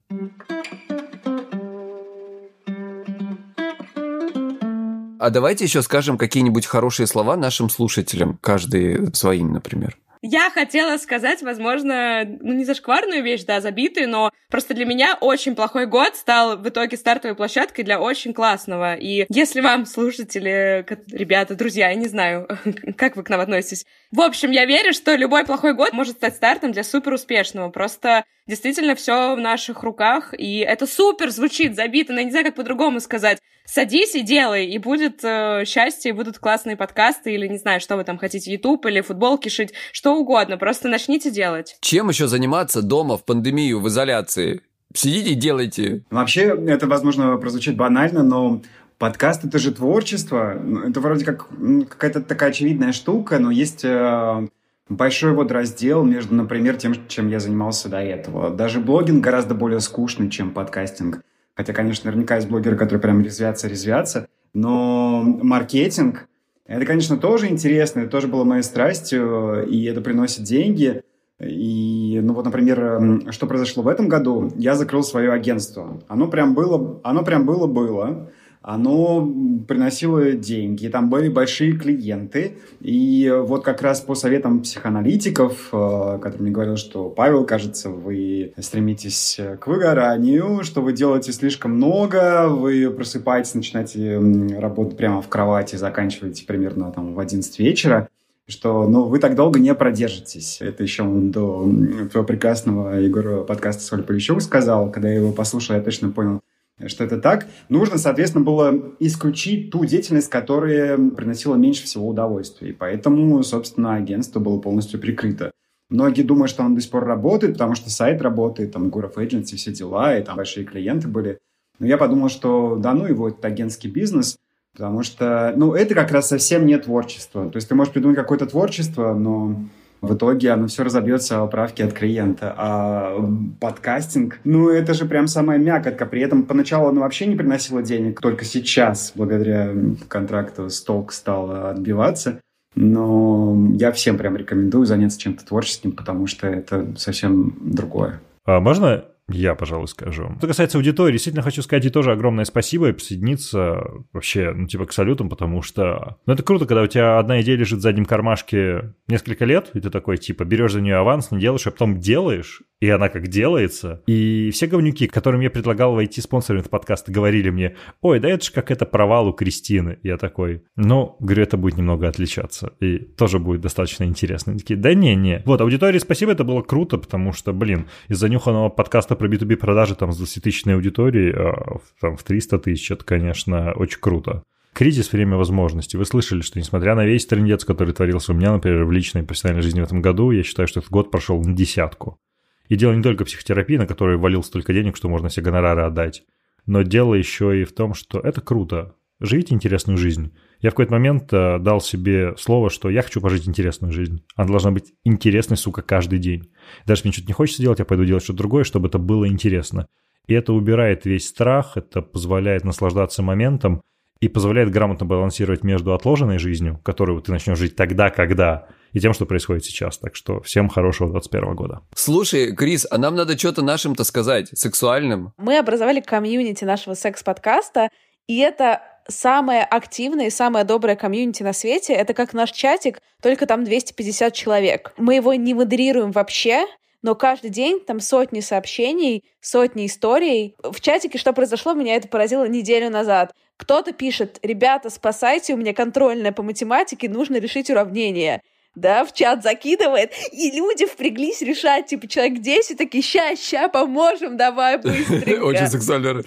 А 5.19 5.29
давайте 5.29 5.63
еще 5.63 5.81
скажем 5.81 6.17
какие-нибудь 6.17 6.65
хорошие 6.65 7.07
слова 7.07 7.37
нашим 7.37 7.69
слушателям, 7.69 8.37
каждый 8.41 9.13
своим, 9.15 9.53
например. 9.53 9.97
Я 10.25 10.49
хотела 10.49 10.95
сказать, 10.95 11.41
возможно, 11.41 12.23
ну 12.23 12.53
не 12.53 12.63
зашкварную 12.63 13.21
вещь, 13.21 13.43
да, 13.43 13.59
забитую, 13.59 14.07
но 14.07 14.31
просто 14.49 14.73
для 14.73 14.85
меня 14.85 15.17
очень 15.19 15.53
плохой 15.53 15.85
год 15.85 16.15
стал 16.15 16.57
в 16.57 16.65
итоге 16.69 16.95
стартовой 16.95 17.35
площадкой 17.35 17.83
для 17.83 17.99
очень 17.99 18.33
классного. 18.33 18.95
И 18.95 19.25
если 19.27 19.59
вам, 19.59 19.85
слушатели, 19.85 20.85
ребята, 21.11 21.55
друзья, 21.55 21.89
я 21.89 21.95
не 21.95 22.07
знаю, 22.07 22.47
как 22.97 23.17
вы 23.17 23.23
к 23.23 23.29
нам 23.29 23.41
относитесь. 23.41 23.85
В 24.11 24.21
общем, 24.21 24.51
я 24.51 24.63
верю, 24.63 24.93
что 24.93 25.13
любой 25.13 25.43
плохой 25.43 25.73
год 25.73 25.91
может 25.91 26.15
стать 26.15 26.37
стартом 26.37 26.71
для 26.71 26.85
супер 26.85 27.11
успешного. 27.11 27.69
Просто 27.69 28.23
действительно 28.47 28.95
все 28.95 29.35
в 29.35 29.39
наших 29.39 29.83
руках, 29.83 30.33
и 30.37 30.59
это 30.59 30.87
супер 30.87 31.31
звучит, 31.31 31.75
забито, 31.75 32.13
но 32.13 32.19
я 32.19 32.25
не 32.25 32.31
знаю, 32.31 32.45
как 32.45 32.55
по-другому 32.55 33.01
сказать. 33.01 33.39
Садись 33.65 34.13
и 34.15 34.21
делай, 34.21 34.67
и 34.67 34.77
будет 34.77 35.23
э, 35.23 35.63
счастье, 35.65 36.09
и 36.09 36.13
будут 36.13 36.37
классные 36.37 36.75
подкасты, 36.75 37.33
или 37.33 37.47
не 37.47 37.57
знаю, 37.57 37.79
что 37.79 37.95
вы 37.95 38.03
там 38.03 38.17
хотите, 38.17 38.51
YouTube 38.51 38.85
или 38.85 39.01
футболки 39.01 39.47
шить, 39.47 39.73
что 39.93 40.15
угодно, 40.15 40.57
просто 40.57 40.89
начните 40.89 41.31
делать. 41.31 41.77
Чем 41.79 42.09
еще 42.09 42.27
заниматься 42.27 42.81
дома 42.81 43.17
в 43.17 43.23
пандемию, 43.23 43.79
в 43.79 43.87
изоляции? 43.87 44.61
Сидите 44.93 45.31
и 45.31 45.35
делайте. 45.35 46.03
Вообще, 46.11 46.55
это, 46.67 46.87
возможно, 46.87 47.37
прозвучит 47.37 47.75
банально, 47.77 48.21
но 48.21 48.61
подкаст— 48.97 49.43
это 49.45 49.57
же 49.59 49.73
творчество. 49.73 50.61
Это 50.87 50.99
вроде 50.99 51.25
как 51.25 51.47
какая-то 51.89 52.21
такая 52.21 52.49
очевидная 52.49 52.91
штука, 52.91 53.39
но 53.39 53.49
есть 53.49 53.83
э, 53.85 54.47
большой 54.89 55.33
вот 55.33 55.51
раздел 55.51 56.03
между, 56.03 56.35
например, 56.35 56.75
тем, 56.75 57.07
чем 57.07 57.29
я 57.29 57.39
занимался 57.39 57.89
до 57.89 57.99
этого. 57.99 58.49
Даже 58.49 58.79
блогинг 58.79 59.23
гораздо 59.23 59.55
более 59.55 59.79
скучный, 59.79 60.29
чем 60.29 60.51
подкастинг. 60.51 61.21
Хотя, 61.55 61.73
конечно, 61.73 62.09
наверняка 62.09 62.35
есть 62.35 62.49
блогеры, 62.49 62.75
которые 62.75 63.01
прям 63.01 63.21
резвятся, 63.21 63.67
резвятся. 63.67 64.27
Но 64.53 65.21
маркетинг— 65.23 66.27
это, 66.65 66.85
конечно, 66.85 67.17
тоже 67.17 67.47
интересно. 67.47 68.01
Это 68.01 68.09
тоже 68.09 68.27
было 68.27 68.43
моей 68.43 68.63
страстью, 68.63 69.67
и 69.67 69.83
это 69.85 70.01
приносит 70.01 70.43
деньги. 70.43 71.03
И 71.39 72.19
ну 72.23 72.33
вот, 72.33 72.45
например, 72.45 73.31
что 73.31 73.47
произошло 73.47 73.83
в 73.83 73.87
этом 73.87 74.07
году? 74.07 74.51
Я 74.55 74.75
закрыл 74.75 75.03
свое 75.03 75.31
агентство. 75.31 76.01
Оно 76.07 76.27
прям 76.27 76.53
было, 76.53 76.99
оно 77.03 77.23
прям 77.23 77.45
было-было 77.45 78.31
оно 78.63 79.29
приносило 79.67 80.31
деньги, 80.31 80.87
там 80.87 81.09
были 81.09 81.27
большие 81.27 81.73
клиенты. 81.73 82.57
И 82.79 83.31
вот 83.45 83.63
как 83.63 83.81
раз 83.81 83.99
по 83.99 84.15
советам 84.15 84.61
психоаналитиков, 84.61 85.69
э, 85.73 86.19
который 86.21 86.41
мне 86.41 86.51
говорил, 86.51 86.77
что 86.77 87.09
Павел, 87.09 87.45
кажется, 87.45 87.89
вы 87.89 88.53
стремитесь 88.57 89.39
к 89.59 89.67
выгоранию, 89.67 90.63
что 90.63 90.81
вы 90.81 90.93
делаете 90.93 91.33
слишком 91.33 91.73
много, 91.73 92.47
вы 92.47 92.89
просыпаетесь, 92.89 93.53
начинаете 93.53 94.17
работать 94.57 94.97
прямо 94.97 95.21
в 95.21 95.27
кровати, 95.27 95.75
заканчиваете 95.75 96.45
примерно 96.45 96.91
там 96.91 97.13
в 97.13 97.19
11 97.19 97.59
вечера 97.59 98.07
что 98.45 98.87
ну, 98.87 99.05
вы 99.05 99.19
так 99.19 99.35
долго 99.35 99.57
не 99.59 99.73
продержитесь. 99.73 100.57
Это 100.59 100.83
еще 100.83 101.05
до 101.05 101.63
твоего 102.11 102.27
прекрасного 102.27 102.95
Егора 102.99 103.43
подкаста 103.43 103.81
«Соль 103.83 104.03
Полищук» 104.03 104.41
сказал. 104.41 104.91
Когда 104.91 105.07
я 105.07 105.15
его 105.15 105.31
послушал, 105.31 105.77
я 105.77 105.81
точно 105.81 106.09
понял, 106.09 106.41
что 106.87 107.03
это 107.03 107.19
так, 107.19 107.47
нужно, 107.69 107.97
соответственно, 107.97 108.43
было 108.43 108.93
исключить 108.99 109.71
ту 109.71 109.85
деятельность, 109.85 110.29
которая 110.29 110.97
приносила 110.97 111.55
меньше 111.55 111.83
всего 111.83 112.07
удовольствия. 112.07 112.69
И 112.69 112.73
поэтому, 112.73 113.41
собственно, 113.43 113.95
агентство 113.95 114.39
было 114.39 114.59
полностью 114.59 114.99
прикрыто. 114.99 115.51
Многие 115.89 116.23
думают, 116.23 116.49
что 116.49 116.63
оно 116.63 116.75
до 116.75 116.81
сих 116.81 116.91
пор 116.91 117.05
работает, 117.05 117.53
потому 117.53 117.75
что 117.75 117.89
сайт 117.89 118.21
работает, 118.21 118.71
там, 118.71 118.87
Gurov 118.87 119.15
Agency, 119.15 119.55
все 119.55 119.71
дела, 119.71 120.17
и 120.17 120.23
там 120.23 120.37
большие 120.37 120.65
клиенты 120.65 121.07
были. 121.07 121.37
Но 121.79 121.87
я 121.87 121.97
подумал, 121.97 122.29
что 122.29 122.77
да 122.77 122.93
ну 122.93 123.05
его, 123.05 123.29
это 123.29 123.47
агентский 123.47 123.89
бизнес, 123.89 124.37
потому 124.73 125.03
что, 125.03 125.53
ну, 125.55 125.73
это 125.73 125.93
как 125.93 126.11
раз 126.11 126.29
совсем 126.29 126.65
не 126.65 126.77
творчество. 126.77 127.49
То 127.49 127.57
есть 127.57 127.69
ты 127.69 127.75
можешь 127.75 127.93
придумать 127.93 128.17
какое-то 128.17 128.47
творчество, 128.47 129.13
но 129.13 129.55
в 130.03 130.15
итоге 130.15 130.51
оно 130.51 130.67
все 130.67 130.83
разобьется 130.83 131.41
о 131.41 131.47
правке 131.47 131.85
от 131.85 131.93
клиента. 131.93 132.53
А 132.57 133.17
подкастинг, 133.59 134.39
ну, 134.43 134.69
это 134.69 134.93
же 134.93 135.05
прям 135.05 135.27
самая 135.27 135.57
мякотка. 135.57 136.05
При 136.05 136.21
этом 136.21 136.43
поначалу 136.43 136.89
оно 136.89 137.01
вообще 137.01 137.25
не 137.25 137.35
приносило 137.35 137.81
денег. 137.81 138.19
Только 138.19 138.43
сейчас, 138.43 139.13
благодаря 139.15 139.71
контракту, 140.09 140.69
сток 140.69 141.13
стал 141.13 141.69
отбиваться. 141.69 142.41
Но 142.75 143.55
я 143.75 143.91
всем 143.91 144.17
прям 144.17 144.35
рекомендую 144.35 144.85
заняться 144.85 145.19
чем-то 145.19 145.45
творческим, 145.45 145.93
потому 145.93 146.27
что 146.27 146.47
это 146.47 146.93
совсем 146.97 147.55
другое. 147.61 148.19
А 148.45 148.59
можно 148.59 149.05
я, 149.29 149.55
пожалуй, 149.55 149.87
скажу. 149.87 150.35
Что 150.37 150.47
касается 150.47 150.77
аудитории, 150.77 151.13
действительно 151.13 151.43
хочу 151.43 151.61
сказать 151.61 151.85
и 151.85 151.89
тоже 151.89 152.11
огромное 152.11 152.45
спасибо 152.45 152.89
и 152.89 152.91
присоединиться 152.91 153.81
вообще, 154.11 154.51
ну, 154.53 154.67
типа, 154.67 154.85
к 154.85 154.91
салютам, 154.91 155.29
потому 155.29 155.61
что, 155.61 156.17
ну, 156.25 156.33
это 156.33 156.43
круто, 156.43 156.65
когда 156.65 156.83
у 156.83 156.87
тебя 156.87 157.19
одна 157.19 157.41
идея 157.41 157.55
лежит 157.55 157.79
в 157.79 157.81
заднем 157.81 158.05
кармашке 158.05 158.93
несколько 159.07 159.45
лет, 159.45 159.71
и 159.73 159.79
ты 159.79 159.89
такой, 159.89 160.17
типа, 160.17 160.43
берешь 160.43 160.73
за 160.73 160.81
нее 160.81 160.97
аванс, 160.97 161.31
не 161.31 161.39
делаешь, 161.39 161.65
а 161.67 161.71
потом 161.71 161.99
делаешь, 161.99 162.61
и 162.83 162.89
она 162.89 163.07
как 163.07 163.29
делается. 163.29 164.03
И 164.07 164.51
все 164.51 164.67
говнюки, 164.67 165.07
которым 165.07 165.39
я 165.39 165.49
предлагал 165.49 165.95
войти 165.95 166.19
спонсорами 166.19 166.59
этого 166.59 166.71
подкаста, 166.71 167.13
говорили 167.13 167.49
мне, 167.49 167.77
ой, 168.01 168.19
да 168.19 168.27
это 168.27 168.43
же 168.43 168.51
как 168.51 168.71
это 168.71 168.85
провал 168.85 169.29
у 169.29 169.31
Кристины. 169.31 169.99
Я 170.03 170.17
такой, 170.17 170.63
ну, 170.75 171.15
говорю, 171.21 171.43
это 171.43 171.55
будет 171.55 171.77
немного 171.77 172.09
отличаться. 172.09 172.73
И 172.81 172.97
тоже 172.97 173.39
будет 173.39 173.61
достаточно 173.61 174.03
интересно. 174.03 174.51
Они 174.51 174.59
такие, 174.59 174.77
да 174.77 174.93
не-не. 174.93 175.43
Вот, 175.45 175.61
аудитории 175.61 175.97
спасибо, 175.97 176.33
это 176.33 176.43
было 176.43 176.61
круто, 176.61 176.97
потому 176.97 177.31
что, 177.31 177.53
блин, 177.53 177.87
из 178.09 178.17
занюханного 178.17 178.67
подкаста 178.67 179.15
про 179.23 179.29
B2B 179.29 179.55
продажи 179.55 179.95
там 179.95 180.11
с 180.11 180.21
20-тысячной 180.21 180.75
аудиторией 180.75 181.33
а, 181.33 181.77
там 182.01 182.17
в 182.17 182.23
300 182.23 182.59
тысяч, 182.59 182.91
это, 182.91 183.05
конечно, 183.05 183.71
очень 183.71 183.99
круто. 184.01 184.43
Кризис– 184.73 185.11
время 185.13 185.37
возможностей. 185.37 185.95
Вы 185.95 186.03
слышали, 186.03 186.41
что 186.41 186.59
несмотря 186.59 186.93
на 186.93 187.05
весь 187.05 187.25
трендец, 187.25 187.63
который 187.63 187.93
творился 187.93 188.33
у 188.33 188.35
меня, 188.35 188.51
например, 188.51 188.83
в 188.83 188.91
личной 188.91 189.23
профессиональной 189.23 189.61
жизни 189.61 189.79
в 189.79 189.85
этом 189.85 190.01
году, 190.01 190.31
я 190.31 190.43
считаю, 190.43 190.67
что 190.67 190.81
этот 190.81 190.91
год 190.91 191.09
прошел 191.09 191.41
на 191.41 191.53
десятку. 191.53 192.19
И 192.67 192.75
дело 192.75 192.91
не 192.91 193.01
только 193.01 193.23
в 193.23 193.27
психотерапии, 193.27 193.77
на 193.77 193.87
которой 193.87 194.17
валил 194.17 194.43
столько 194.43 194.73
денег, 194.73 194.97
что 194.97 195.07
можно 195.07 195.29
все 195.29 195.41
гонорары 195.41 195.83
отдать, 195.83 196.23
но 196.65 196.81
дело 196.81 197.13
еще 197.13 197.61
и 197.61 197.63
в 197.63 197.71
том, 197.71 197.93
что 197.93 198.19
это 198.19 198.41
круто. 198.41 198.93
Живите 199.23 199.55
интересную 199.55 199.97
жизнь. 199.97 200.35
Я 200.59 200.69
в 200.69 200.73
какой-то 200.73 200.91
момент 200.91 201.31
э, 201.31 201.57
дал 201.59 201.79
себе 201.79 202.35
слово, 202.37 202.69
что 202.69 202.89
я 202.89 203.01
хочу 203.01 203.21
пожить 203.21 203.47
интересную 203.47 203.93
жизнь. 203.93 204.21
Она 204.35 204.49
должна 204.49 204.71
быть 204.71 204.91
интересной, 205.05 205.55
сука, 205.55 205.81
каждый 205.81 206.19
день. 206.19 206.51
Даже 206.85 206.99
если 206.99 207.07
мне 207.07 207.13
что-то 207.13 207.27
не 207.27 207.33
хочется 207.33 207.61
делать, 207.61 207.79
я 207.79 207.85
пойду 207.85 208.03
делать 208.03 208.23
что-то 208.23 208.39
другое, 208.39 208.65
чтобы 208.65 208.89
это 208.89 208.97
было 208.97 209.25
интересно. 209.29 209.87
И 210.27 210.33
это 210.33 210.51
убирает 210.51 211.05
весь 211.05 211.29
страх, 211.29 211.77
это 211.77 212.01
позволяет 212.01 212.65
наслаждаться 212.65 213.23
моментом 213.23 213.81
и 214.19 214.27
позволяет 214.27 214.71
грамотно 214.71 215.05
балансировать 215.05 215.63
между 215.63 215.93
отложенной 215.93 216.37
жизнью, 216.37 216.81
которую 216.83 217.21
ты 217.21 217.31
начнешь 217.31 217.57
жить 217.57 217.77
тогда, 217.77 218.09
когда 218.09 218.67
и 218.91 218.99
тем, 218.99 219.13
что 219.13 219.25
происходит 219.25 219.63
сейчас. 219.63 219.97
Так 219.99 220.17
что 220.17 220.41
всем 220.41 220.67
хорошего 220.67 221.09
21 221.09 221.55
года. 221.55 221.81
Слушай, 221.95 222.53
Крис, 222.53 222.85
а 222.91 222.97
нам 222.97 223.15
надо 223.15 223.37
что-то 223.37 223.61
нашим-то 223.61 224.03
сказать, 224.03 224.49
сексуальным. 224.49 225.31
Мы 225.37 225.57
образовали 225.57 226.01
комьюнити 226.01 226.65
нашего 226.65 226.93
секс-подкаста, 226.93 227.87
и 228.27 228.39
это 228.39 228.81
самое 229.07 229.63
активное 229.63 230.27
и 230.27 230.31
самое 230.31 230.65
доброе 230.65 230.95
комьюнити 230.95 231.43
на 231.43 231.53
свете. 231.53 231.93
Это 231.93 232.13
как 232.13 232.33
наш 232.33 232.51
чатик, 232.51 233.01
только 233.21 233.45
там 233.45 233.63
250 233.63 234.33
человек. 234.33 234.93
Мы 234.97 235.15
его 235.15 235.33
не 235.33 235.53
модерируем 235.53 236.11
вообще, 236.11 236.65
но 237.01 237.15
каждый 237.15 237.49
день 237.49 237.79
там 237.79 237.99
сотни 237.99 238.39
сообщений, 238.39 239.23
сотни 239.41 239.85
историй. 239.85 240.55
В 240.63 240.79
чатике 240.79 241.17
что 241.17 241.33
произошло, 241.33 241.73
меня 241.73 241.95
это 241.95 242.07
поразило 242.07 242.47
неделю 242.47 242.89
назад. 242.89 243.33
Кто-то 243.57 243.91
пишет, 243.91 244.39
ребята, 244.41 244.89
спасайте, 244.89 245.53
у 245.53 245.57
меня 245.57 245.73
контрольная 245.73 246.31
по 246.31 246.43
математике, 246.43 247.09
нужно 247.09 247.37
решить 247.37 247.69
уравнение 247.69 248.41
да, 248.75 249.05
в 249.05 249.13
чат 249.13 249.43
закидывает, 249.43 250.11
и 250.31 250.51
люди 250.51 250.85
впряглись 250.85 251.41
решать, 251.41 251.87
типа, 251.87 252.07
человек 252.07 252.39
10, 252.39 252.77
такие, 252.77 253.03
ща, 253.03 253.35
ща, 253.35 253.69
поможем, 253.69 254.37
давай 254.37 254.77
быстренько. 254.77 255.43
Очень 255.43 255.67
сексуально. 255.67 256.23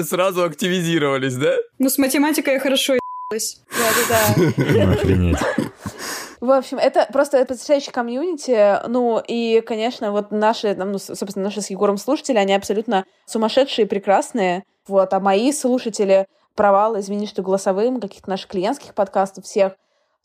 И 0.00 0.02
сразу 0.02 0.44
активизировались, 0.44 1.36
да? 1.36 1.54
Ну, 1.78 1.88
с 1.88 1.98
математикой 1.98 2.54
я 2.54 2.60
хорошо 2.60 2.98
Да-да-да. 3.30 4.92
Охренеть. 4.92 5.38
В 6.40 6.50
общем, 6.50 6.78
это 6.78 7.06
просто 7.12 7.44
потрясающий 7.44 7.90
комьюнити. 7.90 8.86
Ну, 8.88 9.22
и, 9.26 9.60
конечно, 9.60 10.10
вот 10.10 10.30
наши, 10.30 10.74
ну, 10.74 10.98
собственно, 10.98 11.44
наши 11.44 11.60
с 11.60 11.70
Егором 11.70 11.98
слушатели, 11.98 12.38
они 12.38 12.54
абсолютно 12.54 13.04
сумасшедшие, 13.26 13.86
прекрасные. 13.86 14.64
Вот, 14.88 15.12
а 15.12 15.20
мои 15.20 15.52
слушатели, 15.52 16.26
провалы, 16.54 17.00
извини, 17.00 17.26
что 17.26 17.42
голосовым, 17.42 18.00
каких-то 18.00 18.30
наших 18.30 18.48
клиентских 18.48 18.94
подкастов 18.94 19.44
всех, 19.44 19.74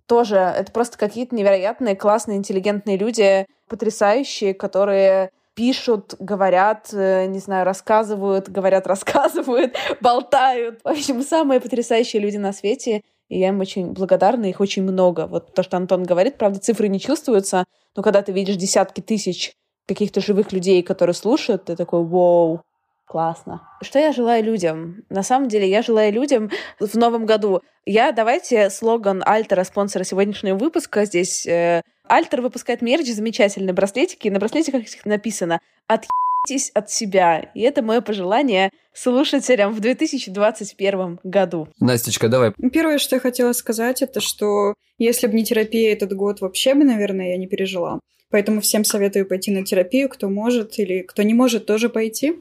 тоже 0.07 0.35
это 0.35 0.71
просто 0.71 0.97
какие-то 0.97 1.35
невероятные, 1.35 1.95
классные, 1.95 2.37
интеллигентные 2.37 2.97
люди, 2.97 3.45
потрясающие, 3.67 4.53
которые 4.53 5.31
пишут, 5.55 6.15
говорят, 6.19 6.89
э, 6.93 7.25
не 7.27 7.39
знаю, 7.39 7.65
рассказывают, 7.65 8.49
говорят, 8.49 8.87
рассказывают, 8.87 9.75
болтают. 10.01 10.81
В 10.83 10.87
общем, 10.87 11.21
самые 11.23 11.59
потрясающие 11.59 12.21
люди 12.21 12.37
на 12.37 12.53
свете. 12.53 13.01
И 13.27 13.39
я 13.39 13.47
им 13.47 13.59
очень 13.59 13.91
благодарна, 13.93 14.45
их 14.45 14.59
очень 14.59 14.83
много. 14.83 15.25
Вот 15.25 15.53
то, 15.53 15.63
что 15.63 15.77
Антон 15.77 16.03
говорит, 16.03 16.37
правда, 16.37 16.59
цифры 16.59 16.89
не 16.89 16.99
чувствуются, 16.99 17.65
но 17.95 18.03
когда 18.03 18.21
ты 18.21 18.31
видишь 18.31 18.57
десятки 18.57 19.01
тысяч 19.01 19.53
каких-то 19.87 20.21
живых 20.21 20.51
людей, 20.51 20.83
которые 20.83 21.15
слушают, 21.15 21.65
ты 21.65 21.75
такой, 21.75 22.03
вау, 22.03 22.61
Классно. 23.07 23.61
Что 23.81 23.99
я 23.99 24.11
желаю 24.11 24.43
людям? 24.43 25.03
На 25.09 25.21
самом 25.21 25.47
деле, 25.47 25.69
я 25.69 25.81
желаю 25.81 26.11
людям 26.11 26.49
в 26.79 26.95
новом 26.95 27.25
году. 27.25 27.61
Я, 27.85 28.11
давайте, 28.11 28.69
слоган 28.71 29.21
Альтера, 29.25 29.63
спонсора 29.63 30.03
сегодняшнего 30.03 30.57
выпуска. 30.57 31.05
Здесь 31.05 31.45
э, 31.45 31.81
Альтер 32.07 32.41
выпускает 32.41 32.81
мерч, 32.81 33.05
замечательные 33.07 33.73
браслетики. 33.73 34.27
И 34.27 34.31
на 34.31 34.39
браслетиках 34.39 34.83
написано 35.05 35.59
«Отъебитесь 35.87 36.71
от 36.73 36.89
себя». 36.89 37.51
И 37.53 37.61
это 37.61 37.83
мое 37.83 38.01
пожелание 38.01 38.71
слушателям 38.91 39.71
в 39.73 39.79
2021 39.81 41.19
году. 41.23 41.67
Настечка, 41.79 42.27
давай. 42.27 42.53
Первое, 42.73 42.97
что 42.97 43.17
я 43.17 43.19
хотела 43.19 43.53
сказать, 43.53 44.01
это 44.01 44.19
что 44.19 44.73
если 44.97 45.27
бы 45.27 45.33
не 45.33 45.45
терапия 45.45 45.93
этот 45.93 46.13
год, 46.13 46.41
вообще 46.41 46.73
бы, 46.73 46.83
наверное, 46.85 47.29
я 47.29 47.37
не 47.37 47.47
пережила. 47.47 47.99
Поэтому 48.31 48.61
всем 48.61 48.83
советую 48.83 49.27
пойти 49.27 49.51
на 49.51 49.63
терапию, 49.63 50.09
кто 50.09 50.29
может 50.29 50.79
или 50.79 51.01
кто 51.01 51.21
не 51.23 51.33
может, 51.33 51.65
тоже 51.65 51.89
пойти. 51.89 52.35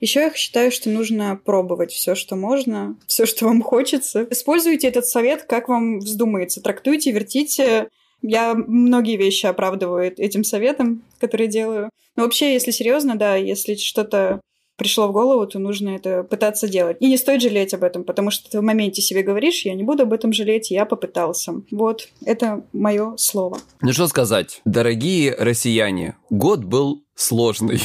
Еще 0.00 0.20
я 0.20 0.34
считаю, 0.34 0.72
что 0.72 0.88
нужно 0.88 1.38
пробовать 1.44 1.92
все, 1.92 2.14
что 2.14 2.34
можно, 2.34 2.96
все, 3.06 3.26
что 3.26 3.44
вам 3.44 3.62
хочется. 3.62 4.26
Используйте 4.30 4.88
этот 4.88 5.06
совет, 5.06 5.44
как 5.44 5.68
вам 5.68 5.98
вздумается. 5.98 6.62
Трактуйте, 6.62 7.12
вертите. 7.12 7.88
Я 8.22 8.54
многие 8.54 9.16
вещи 9.16 9.46
оправдываю 9.46 10.12
этим 10.16 10.42
советом, 10.42 11.02
который 11.18 11.48
делаю. 11.48 11.90
Но 12.16 12.24
вообще, 12.24 12.52
если 12.54 12.70
серьезно, 12.70 13.16
да, 13.16 13.36
если 13.36 13.74
что-то 13.74 14.40
пришло 14.80 15.08
в 15.08 15.12
голову, 15.12 15.46
то 15.46 15.58
нужно 15.58 15.90
это 15.90 16.22
пытаться 16.22 16.66
делать. 16.66 16.96
И 17.00 17.06
не 17.06 17.18
стоит 17.18 17.42
жалеть 17.42 17.74
об 17.74 17.84
этом, 17.84 18.02
потому 18.02 18.30
что 18.30 18.50
ты 18.50 18.60
в 18.60 18.62
моменте 18.62 19.02
себе 19.02 19.22
говоришь, 19.22 19.66
я 19.66 19.74
не 19.74 19.82
буду 19.82 20.04
об 20.04 20.12
этом 20.14 20.32
жалеть, 20.32 20.70
я 20.70 20.86
попытался. 20.86 21.52
Вот, 21.70 22.08
это 22.24 22.64
мое 22.72 23.14
слово. 23.18 23.58
Ну 23.82 23.92
что 23.92 24.06
сказать, 24.06 24.62
дорогие 24.64 25.36
россияне, 25.38 26.16
год 26.30 26.64
был 26.64 27.04
сложный. 27.14 27.80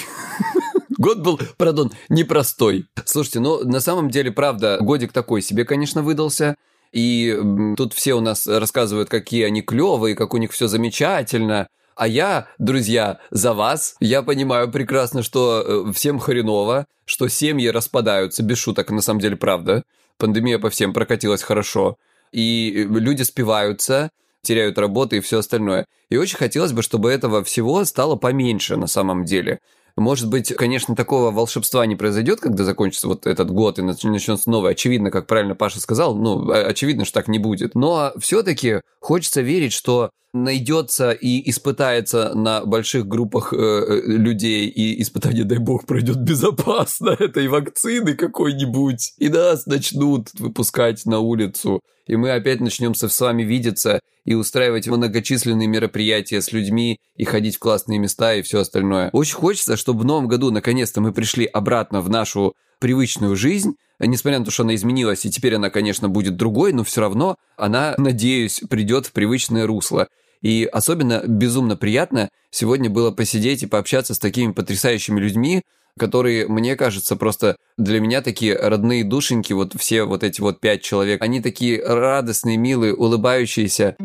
Год 1.06 1.20
был, 1.20 1.40
пардон, 1.58 1.92
непростой. 2.10 2.88
Слушайте, 3.06 3.40
ну, 3.40 3.64
на 3.64 3.80
самом 3.80 4.10
деле, 4.10 4.32
правда, 4.32 4.80
годик 4.82 5.12
такой 5.12 5.44
себе, 5.44 5.64
конечно, 5.64 6.02
выдался. 6.02 6.56
И 6.92 7.40
тут 7.78 7.94
все 7.94 8.16
у 8.16 8.22
нас 8.22 8.48
рассказывают, 8.48 9.08
какие 9.08 9.44
они 9.44 9.62
клевые, 9.62 10.16
как 10.16 10.34
у 10.34 10.38
них 10.38 10.52
все 10.52 10.68
замечательно. 10.68 11.68
А 11.96 12.08
я, 12.08 12.48
друзья, 12.58 13.20
за 13.30 13.54
вас. 13.54 13.96
Я 14.00 14.24
понимаю 14.24 14.72
прекрасно, 14.72 15.22
что 15.22 15.62
э, 15.64 15.94
всем 15.94 16.18
хреново, 16.18 16.88
что 17.06 17.28
семьи 17.28 17.68
распадаются, 17.68 18.42
без 18.42 18.58
шуток, 18.58 18.90
на 18.90 19.02
самом 19.02 19.20
деле, 19.20 19.36
правда. 19.36 19.84
Пандемия 20.18 20.58
по 20.58 20.72
всем 20.72 20.92
прокатилась 20.92 21.44
хорошо. 21.44 21.98
И 22.32 22.88
люди 22.90 23.22
спиваются, 23.22 24.10
теряют 24.42 24.80
работы 24.80 25.18
и 25.18 25.22
все 25.22 25.38
остальное. 25.38 25.86
И 26.10 26.18
очень 26.18 26.38
хотелось 26.38 26.72
бы, 26.72 26.82
чтобы 26.82 27.12
этого 27.12 27.44
всего 27.44 27.86
стало 27.86 28.16
поменьше 28.16 28.76
на 28.76 28.88
самом 28.88 29.24
деле. 29.24 29.60
Может 29.98 30.30
быть, 30.30 30.54
конечно, 30.56 30.96
такого 30.96 31.32
волшебства 31.32 31.86
не 31.86 31.96
произойдет, 31.96 32.42
когда 32.42 32.66
закончится 32.66 33.08
вот 33.08 33.26
этот 33.26 33.50
год 33.50 33.80
и 33.80 33.82
начнется 33.82 34.50
новый. 34.50 34.72
Очевидно, 34.72 35.10
как 35.10 35.26
правильно 35.26 35.56
Паша 35.56 35.80
сказал, 35.80 36.16
ну, 36.16 36.52
очевидно, 36.52 37.06
что 37.06 37.14
так 37.14 37.30
не 37.30 37.40
будет. 37.40 37.76
Но 37.76 38.12
все-таки 38.20 38.82
хочется 39.00 39.42
верить, 39.42 39.72
что 39.72 40.10
найдется 40.36 41.12
и 41.12 41.50
испытается 41.50 42.34
на 42.36 42.66
больших 42.66 43.08
группах 43.08 43.54
э, 43.54 43.58
э, 43.58 44.02
людей, 44.06 44.68
и 44.68 45.02
испытание, 45.02 45.46
дай 45.46 45.58
бог, 45.58 45.86
пройдет 45.86 46.18
безопасно 46.18 47.10
этой 47.20 47.48
вакцины 47.48 48.16
какой-нибудь, 48.16 49.14
и 49.18 49.30
нас 49.30 49.66
начнут 49.66 50.28
выпускать 50.34 51.06
на 51.06 51.20
улицу, 51.20 51.80
и 52.06 52.16
мы 52.16 52.32
опять 52.32 52.60
начнем 52.60 52.94
с 52.94 53.20
вами 53.20 53.44
видеться 53.44 54.00
и 54.26 54.34
устраивать 54.34 54.88
многочисленные 54.88 55.68
мероприятия 55.68 56.42
с 56.42 56.52
людьми, 56.52 57.00
и 57.16 57.24
ходить 57.24 57.56
в 57.56 57.60
классные 57.60 58.00
места 58.00 58.34
и 58.34 58.42
все 58.42 58.60
остальное. 58.60 59.10
Очень 59.14 59.36
хочется, 59.36 59.78
чтобы 59.78 60.02
в 60.02 60.06
новом 60.06 60.28
году 60.28 60.52
наконец-то 60.52 61.02
мы 61.02 61.14
пришли 61.14 61.46
обратно 61.46 62.02
в 62.02 62.10
нашу 62.10 62.54
привычную 62.80 63.36
жизнь, 63.36 63.76
несмотря 64.00 64.40
на 64.40 64.46
то, 64.46 64.52
что 64.52 64.64
она 64.64 64.76
изменилась, 64.76 65.26
и 65.26 65.32
теперь 65.32 65.56
она, 65.56 65.70
конечно, 65.70 66.10
будет 66.10 66.36
другой, 66.36 66.74
но 66.74 66.84
все 66.84 67.02
равно 67.02 67.38
она, 67.58 67.96
надеюсь, 67.98 68.62
придет 68.70 69.06
в 69.06 69.12
привычное 69.14 69.66
русло. 69.66 70.08
И 70.46 70.70
особенно 70.72 71.24
безумно 71.26 71.76
приятно 71.76 72.30
сегодня 72.52 72.88
было 72.88 73.10
посидеть 73.10 73.64
и 73.64 73.66
пообщаться 73.66 74.14
с 74.14 74.20
такими 74.20 74.52
потрясающими 74.52 75.20
людьми, 75.20 75.64
которые, 75.98 76.48
мне 76.48 76.76
кажется, 76.76 77.16
просто 77.16 77.56
для 77.78 78.00
меня 78.00 78.22
такие 78.22 78.56
родные 78.56 79.04
душеньки, 79.04 79.54
вот 79.54 79.74
все 79.76 80.04
вот 80.04 80.24
эти 80.24 80.42
вот 80.42 80.60
пять 80.60 80.84
человек, 80.84 81.24
они 81.24 81.42
такие 81.42 81.84
радостные, 81.84 82.58
милые, 82.58 82.94
улыбающиеся. 82.94 83.96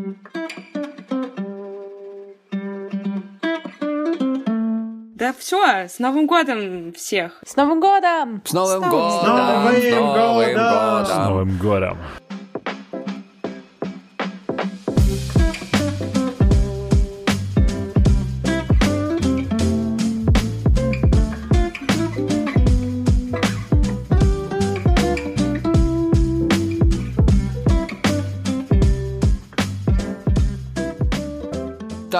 Да 5.13 5.35
все, 5.37 5.87
с 5.87 5.99
Новым 5.99 6.25
годом 6.25 6.91
всех! 6.93 7.39
С 7.45 7.55
Новым 7.55 7.79
годом! 7.79 8.41
С 8.45 8.51
Новым 8.51 8.89
годом! 8.89 9.11
С 9.11 9.91
Новым 9.91 10.47
годом! 10.47 11.05
С 11.05 11.15
Новым 11.15 11.57
годом! 11.59 11.97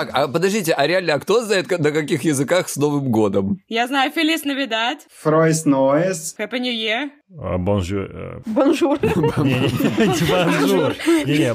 Так, 0.01 0.09
а 0.13 0.27
подождите, 0.27 0.73
а 0.73 0.87
реально, 0.87 1.13
а 1.13 1.19
кто 1.19 1.43
знает 1.43 1.69
на 1.69 1.91
каких 1.91 2.23
языках 2.23 2.69
с 2.69 2.75
Новым 2.75 3.11
годом? 3.11 3.61
Я 3.69 3.85
знаю 3.85 4.11
Feliz 4.11 4.45
Navidad. 4.45 4.97
Frohes 5.21 5.65
Neues. 5.65 6.35
Happy 6.39 6.59
New 6.59 6.73
Year. 6.73 7.11
Bonjour. 7.29 8.41
Bonjour. 8.47 8.97
Bonjour. 8.99 10.95
Не-не. 11.25 11.53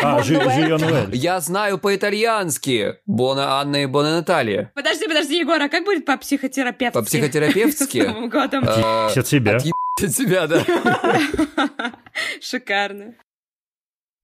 А, 0.00 0.22
Noël. 0.22 1.16
Я 1.16 1.40
знаю 1.40 1.78
по-итальянски. 1.78 2.94
Buon 3.06 3.60
anno 3.60 3.82
и 3.82 3.86
Buon 3.86 4.18
Natale. 4.18 4.70
Подожди, 4.76 5.08
подожди, 5.08 5.40
Егор, 5.40 5.60
а 5.60 5.68
как 5.68 5.84
будет 5.84 6.04
по-психотерапевтски? 6.04 7.00
По-психотерапевтски? 7.00 8.02
С 8.04 8.06
Новым 8.06 8.28
годом. 8.30 8.64
Э, 8.64 9.06
От 9.08 9.26
себя. 9.26 9.56
От 10.00 10.12
себя, 10.12 10.46
да. 10.46 10.62
Шикарно. 12.40 13.14